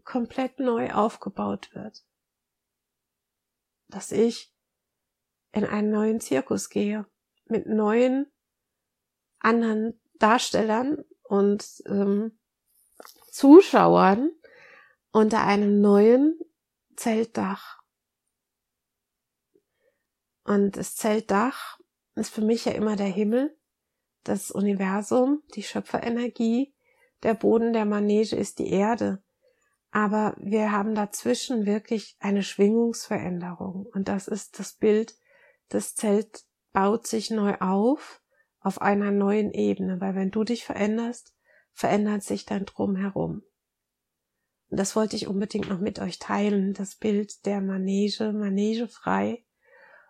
komplett 0.05 0.59
neu 0.59 0.93
aufgebaut 0.93 1.71
wird. 1.75 2.05
Dass 3.89 4.13
ich 4.13 4.53
in 5.53 5.65
einen 5.65 5.91
neuen 5.91 6.21
Zirkus 6.21 6.71
gehe 6.71 7.07
mit 7.45 7.67
neuen 7.67 8.31
anderen 9.39 10.01
Darstellern 10.15 11.05
und 11.23 11.83
ähm, 11.87 12.39
Zuschauern 13.31 14.31
unter 15.11 15.45
einem 15.45 15.81
neuen 15.81 16.39
Zeltdach. 16.97 17.83
Und 20.45 20.77
das 20.77 20.97
Zeltdach 20.97 21.79
ist 22.15 22.33
für 22.33 22.41
mich 22.43 22.65
ja 22.65 22.73
immer 22.73 22.97
der 22.97 23.07
Himmel, 23.07 23.57
das 24.25 24.51
Universum, 24.51 25.43
die 25.55 25.63
Schöpferenergie. 25.63 26.75
Der 27.23 27.35
Boden 27.35 27.73
der 27.73 27.85
Manege 27.85 28.37
ist 28.37 28.59
die 28.59 28.71
Erde. 28.71 29.23
Aber 29.93 30.35
wir 30.39 30.73
haben 30.73 30.95
dazwischen 30.95 31.67
wirklich 31.67 32.17
eine 32.19 32.43
Schwingungsveränderung. 32.43 33.87
Und 33.93 34.09
das 34.09 34.27
ist 34.27 34.59
das 34.59 34.73
Bild, 34.73 35.15
das 35.69 35.95
Zelt 35.95 36.45
baut 36.73 37.07
sich 37.07 37.31
neu 37.31 37.55
auf, 37.61 38.23
auf 38.61 38.81
einer 38.81 39.11
neuen 39.11 39.53
Ebene. 39.53 40.01
Weil 40.01 40.15
wenn 40.15 40.31
du 40.31 40.45
dich 40.45 40.65
veränderst, 40.65 41.35
verändert 41.75 42.23
sich 42.23 42.47
dein 42.47 42.65
Drumherum. 42.65 43.43
Und 44.71 44.81
das 44.81 44.97
wollte 44.97 45.15
ich 45.17 45.27
unbedingt 45.27 45.69
noch 45.69 45.79
mit 45.81 45.99
euch 45.99 46.19
teilen, 46.19 46.73
das 46.73 46.95
Bild 46.95 47.45
der 47.45 47.61
Manege, 47.61 48.33
Manege 48.33 48.89
frei. 48.89 49.45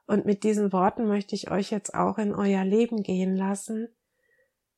Und 0.07 0.25
mit 0.27 0.45
diesen 0.45 0.73
Worten 0.73 1.09
möchte 1.09 1.35
ich 1.35 1.51
euch 1.51 1.73
jetzt 1.73 1.93
auch 1.95 2.19
in 2.19 2.33
euer 2.33 2.65
Leben 2.65 3.03
gehen 3.03 3.35
lassen. 3.35 3.89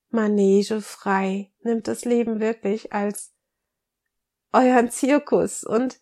Manege 0.08 0.80
frei. 0.80 1.52
Nimmt 1.60 1.88
das 1.88 2.06
Leben 2.06 2.40
wirklich 2.40 2.94
als 2.94 3.33
euren 4.54 4.90
Zirkus. 4.90 5.64
Und 5.64 5.98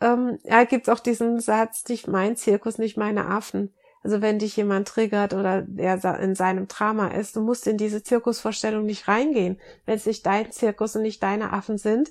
ähm, 0.00 0.38
ja, 0.44 0.64
gibt 0.64 0.88
auch 0.88 1.00
diesen 1.00 1.40
Satz, 1.40 1.88
nicht 1.88 2.06
mein 2.06 2.36
Zirkus, 2.36 2.78
nicht 2.78 2.96
meine 2.96 3.26
Affen. 3.26 3.74
Also 4.02 4.22
wenn 4.22 4.38
dich 4.38 4.56
jemand 4.56 4.86
triggert 4.86 5.34
oder 5.34 5.62
der 5.62 6.20
in 6.20 6.36
seinem 6.36 6.68
Drama 6.68 7.08
ist, 7.08 7.34
du 7.34 7.40
musst 7.40 7.66
in 7.66 7.76
diese 7.76 8.04
Zirkusvorstellung 8.04 8.86
nicht 8.86 9.08
reingehen. 9.08 9.60
Wenn 9.84 9.96
es 9.96 10.06
nicht 10.06 10.24
dein 10.26 10.52
Zirkus 10.52 10.94
und 10.94 11.02
nicht 11.02 11.22
deine 11.22 11.52
Affen 11.52 11.78
sind, 11.78 12.10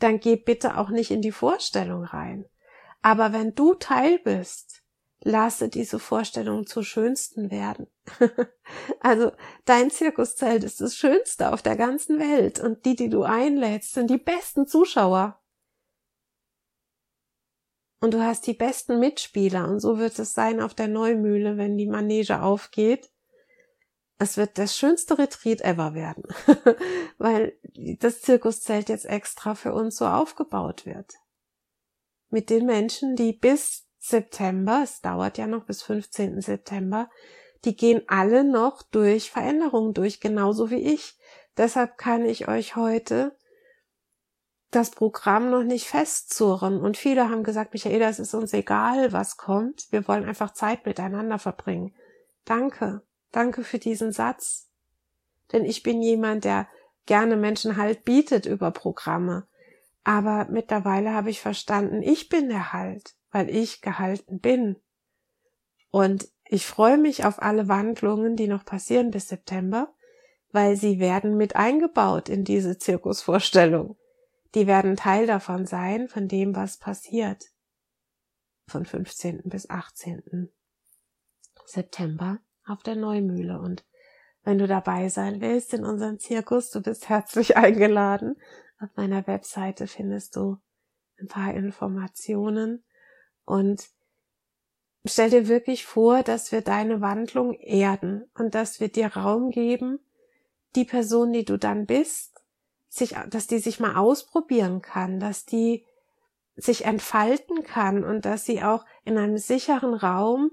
dann 0.00 0.18
geh 0.18 0.36
bitte 0.36 0.76
auch 0.76 0.90
nicht 0.90 1.12
in 1.12 1.22
die 1.22 1.32
Vorstellung 1.32 2.02
rein. 2.02 2.46
Aber 3.00 3.32
wenn 3.32 3.54
du 3.54 3.74
Teil 3.74 4.18
bist, 4.18 4.82
lasse 5.22 5.68
diese 5.68 5.98
Vorstellung 5.98 6.66
zur 6.66 6.84
schönsten 6.84 7.50
werden. 7.50 7.88
also 9.00 9.32
dein 9.64 9.90
Zirkuszelt 9.90 10.64
ist 10.64 10.80
das 10.80 10.96
Schönste 10.96 11.52
auf 11.52 11.62
der 11.62 11.76
ganzen 11.76 12.18
Welt 12.18 12.60
und 12.60 12.84
die, 12.84 12.96
die 12.96 13.08
du 13.08 13.22
einlädst, 13.22 13.94
sind 13.94 14.10
die 14.10 14.18
besten 14.18 14.66
Zuschauer. 14.66 15.40
Und 18.00 18.12
du 18.12 18.22
hast 18.22 18.46
die 18.46 18.54
besten 18.54 19.00
Mitspieler 19.00 19.68
und 19.68 19.80
so 19.80 19.98
wird 19.98 20.18
es 20.18 20.34
sein 20.34 20.60
auf 20.60 20.74
der 20.74 20.88
Neumühle, 20.88 21.56
wenn 21.56 21.78
die 21.78 21.86
Manege 21.86 22.42
aufgeht. 22.42 23.10
Es 24.18 24.36
wird 24.36 24.58
das 24.58 24.76
schönste 24.76 25.18
Retreat 25.18 25.60
ever 25.62 25.94
werden, 25.94 26.24
weil 27.18 27.58
das 27.98 28.22
Zirkuszelt 28.22 28.88
jetzt 28.88 29.06
extra 29.06 29.54
für 29.54 29.74
uns 29.74 29.96
so 29.96 30.06
aufgebaut 30.06 30.86
wird. 30.86 31.14
Mit 32.28 32.50
den 32.50 32.66
Menschen, 32.66 33.16
die 33.16 33.32
bis 33.32 33.85
September, 34.08 34.82
es 34.84 35.00
dauert 35.00 35.36
ja 35.38 35.46
noch 35.46 35.64
bis 35.64 35.82
15. 35.82 36.40
September, 36.40 37.10
die 37.64 37.76
gehen 37.76 38.02
alle 38.06 38.44
noch 38.44 38.82
durch 38.82 39.30
Veränderungen 39.30 39.94
durch, 39.94 40.20
genauso 40.20 40.70
wie 40.70 40.94
ich. 40.94 41.18
Deshalb 41.56 41.98
kann 41.98 42.24
ich 42.24 42.48
euch 42.48 42.76
heute 42.76 43.36
das 44.70 44.90
Programm 44.90 45.50
noch 45.50 45.64
nicht 45.64 45.88
festzurren. 45.88 46.80
Und 46.80 46.96
viele 46.96 47.30
haben 47.30 47.42
gesagt, 47.42 47.72
Michaela, 47.72 48.08
es 48.08 48.18
ist 48.18 48.34
uns 48.34 48.52
egal, 48.52 49.12
was 49.12 49.36
kommt. 49.36 49.86
Wir 49.90 50.06
wollen 50.06 50.24
einfach 50.24 50.52
Zeit 50.52 50.86
miteinander 50.86 51.38
verbringen. 51.38 51.94
Danke. 52.44 53.02
Danke 53.32 53.64
für 53.64 53.78
diesen 53.78 54.12
Satz. 54.12 54.68
Denn 55.52 55.64
ich 55.64 55.82
bin 55.82 56.02
jemand, 56.02 56.44
der 56.44 56.68
gerne 57.06 57.36
Menschen 57.36 57.76
Halt 57.76 58.04
bietet 58.04 58.46
über 58.46 58.70
Programme. 58.70 59.46
Aber 60.04 60.46
mittlerweile 60.50 61.12
habe 61.12 61.30
ich 61.30 61.40
verstanden, 61.40 62.02
ich 62.02 62.28
bin 62.28 62.48
der 62.48 62.72
Halt, 62.72 63.14
weil 63.30 63.50
ich 63.50 63.80
gehalten 63.80 64.40
bin. 64.40 64.76
Und 65.90 66.28
ich 66.48 66.66
freue 66.66 66.98
mich 66.98 67.24
auf 67.24 67.42
alle 67.42 67.68
Wandlungen, 67.68 68.36
die 68.36 68.48
noch 68.48 68.64
passieren 68.64 69.10
bis 69.10 69.28
September, 69.28 69.92
weil 70.52 70.76
sie 70.76 71.00
werden 71.00 71.36
mit 71.36 71.56
eingebaut 71.56 72.28
in 72.28 72.44
diese 72.44 72.78
Zirkusvorstellung. 72.78 73.96
Die 74.54 74.66
werden 74.66 74.96
Teil 74.96 75.26
davon 75.26 75.66
sein, 75.66 76.08
von 76.08 76.28
dem, 76.28 76.54
was 76.54 76.78
passiert. 76.78 77.44
Von 78.68 78.84
15. 78.84 79.42
bis 79.44 79.68
18. 79.68 80.50
September 81.66 82.38
auf 82.64 82.82
der 82.82 82.96
Neumühle. 82.96 83.60
Und 83.60 83.84
wenn 84.44 84.58
du 84.58 84.66
dabei 84.66 85.08
sein 85.08 85.40
willst 85.40 85.74
in 85.74 85.84
unserem 85.84 86.18
Zirkus, 86.18 86.70
du 86.70 86.80
bist 86.80 87.08
herzlich 87.08 87.56
eingeladen. 87.56 88.36
Auf 88.78 88.90
meiner 88.94 89.26
Webseite 89.26 89.86
findest 89.86 90.36
du 90.36 90.58
ein 91.18 91.26
paar 91.26 91.52
Informationen 91.54 92.84
und 93.46 93.88
stell 95.06 95.30
dir 95.30 95.48
wirklich 95.48 95.86
vor, 95.86 96.22
dass 96.22 96.52
wir 96.52 96.60
deine 96.60 97.00
Wandlung 97.00 97.54
erden 97.54 98.28
und 98.34 98.54
dass 98.54 98.80
wir 98.80 98.88
dir 98.88 99.06
Raum 99.16 99.50
geben, 99.50 100.00
die 100.74 100.84
Person, 100.84 101.32
die 101.32 101.44
du 101.44 101.56
dann 101.56 101.86
bist, 101.86 102.42
sich, 102.88 103.14
dass 103.30 103.46
die 103.46 103.58
sich 103.58 103.80
mal 103.80 103.96
ausprobieren 103.96 104.82
kann, 104.82 105.20
dass 105.20 105.46
die 105.46 105.86
sich 106.56 106.84
entfalten 106.84 107.62
kann 107.62 108.04
und 108.04 108.24
dass 108.24 108.44
sie 108.44 108.62
auch 108.62 108.84
in 109.04 109.16
einem 109.16 109.38
sicheren 109.38 109.94
Raum 109.94 110.50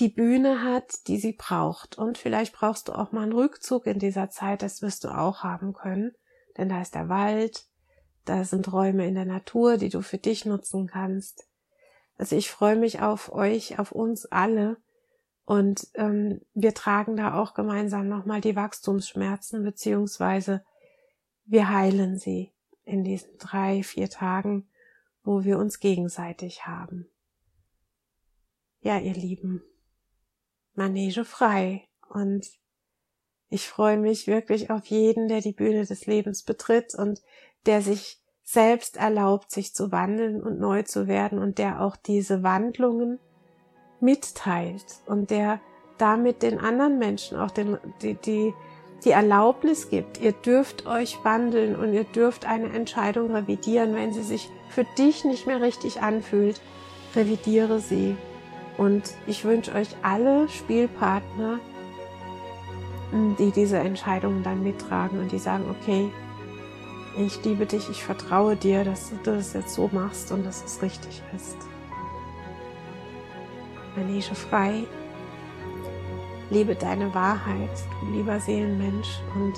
die 0.00 0.08
Bühne 0.08 0.62
hat, 0.62 1.06
die 1.06 1.18
sie 1.18 1.32
braucht. 1.32 1.98
Und 1.98 2.18
vielleicht 2.18 2.54
brauchst 2.54 2.88
du 2.88 2.92
auch 2.92 3.12
mal 3.12 3.22
einen 3.22 3.32
Rückzug 3.32 3.86
in 3.86 3.98
dieser 3.98 4.30
Zeit, 4.30 4.62
das 4.62 4.82
wirst 4.82 5.04
du 5.04 5.08
auch 5.08 5.42
haben 5.42 5.72
können, 5.72 6.12
denn 6.56 6.68
da 6.68 6.80
ist 6.80 6.94
der 6.94 7.08
Wald, 7.08 7.66
da 8.24 8.44
sind 8.44 8.72
Räume 8.72 9.06
in 9.06 9.14
der 9.14 9.24
Natur, 9.24 9.76
die 9.76 9.88
du 9.88 10.02
für 10.02 10.18
dich 10.18 10.44
nutzen 10.44 10.86
kannst. 10.86 11.47
Also 12.18 12.36
ich 12.36 12.50
freue 12.50 12.76
mich 12.76 13.00
auf 13.00 13.32
euch, 13.32 13.78
auf 13.78 13.92
uns 13.92 14.26
alle 14.26 14.76
und 15.44 15.88
ähm, 15.94 16.42
wir 16.52 16.74
tragen 16.74 17.16
da 17.16 17.40
auch 17.40 17.54
gemeinsam 17.54 18.08
nochmal 18.08 18.40
die 18.40 18.56
Wachstumsschmerzen 18.56 19.64
beziehungsweise 19.64 20.62
wir 21.46 21.70
heilen 21.70 22.18
sie 22.18 22.52
in 22.84 23.04
diesen 23.04 23.38
drei, 23.38 23.82
vier 23.82 24.10
Tagen, 24.10 24.68
wo 25.22 25.44
wir 25.44 25.58
uns 25.58 25.80
gegenseitig 25.80 26.66
haben. 26.66 27.08
Ja, 28.80 28.98
ihr 28.98 29.14
Lieben, 29.14 29.62
Manege 30.74 31.24
frei. 31.24 31.86
Und 32.08 32.46
ich 33.50 33.68
freue 33.68 33.98
mich 33.98 34.26
wirklich 34.26 34.70
auf 34.70 34.86
jeden, 34.86 35.28
der 35.28 35.40
die 35.40 35.52
Bühne 35.52 35.84
des 35.84 36.06
Lebens 36.06 36.42
betritt 36.42 36.94
und 36.94 37.22
der 37.66 37.82
sich 37.82 38.20
selbst 38.50 38.96
erlaubt, 38.96 39.50
sich 39.50 39.74
zu 39.74 39.92
wandeln 39.92 40.42
und 40.42 40.58
neu 40.58 40.82
zu 40.82 41.06
werden 41.06 41.38
und 41.38 41.58
der 41.58 41.82
auch 41.82 41.96
diese 41.96 42.42
Wandlungen 42.42 43.18
mitteilt 44.00 45.02
und 45.04 45.30
der 45.30 45.60
damit 45.98 46.42
den 46.42 46.58
anderen 46.58 46.98
Menschen 46.98 47.36
auch 47.36 47.50
den, 47.50 47.76
die, 48.00 48.14
die, 48.14 48.54
die 49.04 49.10
Erlaubnis 49.10 49.90
gibt, 49.90 50.18
ihr 50.18 50.32
dürft 50.32 50.86
euch 50.86 51.18
wandeln 51.24 51.76
und 51.76 51.92
ihr 51.92 52.04
dürft 52.04 52.46
eine 52.46 52.72
Entscheidung 52.72 53.34
revidieren, 53.34 53.94
wenn 53.94 54.14
sie 54.14 54.22
sich 54.22 54.48
für 54.70 54.86
dich 54.96 55.26
nicht 55.26 55.46
mehr 55.46 55.60
richtig 55.60 56.00
anfühlt, 56.00 56.58
revidiere 57.14 57.80
sie. 57.80 58.16
Und 58.78 59.10
ich 59.26 59.44
wünsche 59.44 59.74
euch 59.74 59.88
alle 60.02 60.48
Spielpartner, 60.48 61.58
die 63.38 63.50
diese 63.50 63.76
Entscheidungen 63.76 64.42
dann 64.42 64.62
mittragen 64.62 65.18
und 65.18 65.32
die 65.32 65.38
sagen, 65.38 65.64
okay, 65.68 66.10
ich 67.18 67.42
liebe 67.44 67.66
dich, 67.66 67.88
ich 67.90 68.04
vertraue 68.04 68.56
dir, 68.56 68.84
dass 68.84 69.10
du 69.10 69.16
das 69.24 69.52
jetzt 69.52 69.74
so 69.74 69.88
machst 69.92 70.30
und 70.30 70.44
dass 70.44 70.64
es 70.64 70.80
richtig 70.82 71.22
ist. 71.34 71.56
Manege 73.96 74.34
frei, 74.34 74.84
liebe 76.50 76.74
deine 76.74 77.12
Wahrheit, 77.14 77.70
du 78.00 78.16
lieber 78.16 78.38
Seelenmensch 78.38 79.20
und 79.34 79.54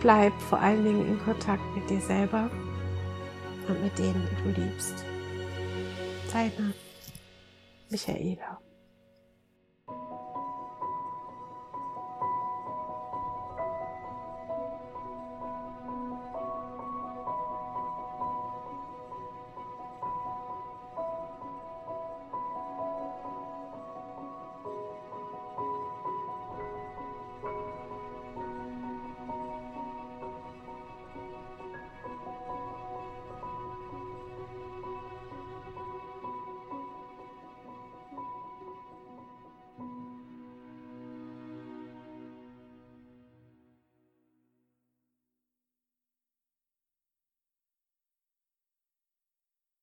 bleib 0.00 0.32
vor 0.42 0.60
allen 0.60 0.84
Dingen 0.84 1.06
in 1.06 1.24
Kontakt 1.24 1.62
mit 1.74 1.90
dir 1.90 2.00
selber 2.00 2.48
und 3.68 3.82
mit 3.82 3.98
denen, 3.98 4.26
die 4.30 4.52
du 4.52 4.60
liebst. 4.60 5.04
Deine 6.32 6.72
Michaela. 7.90 8.60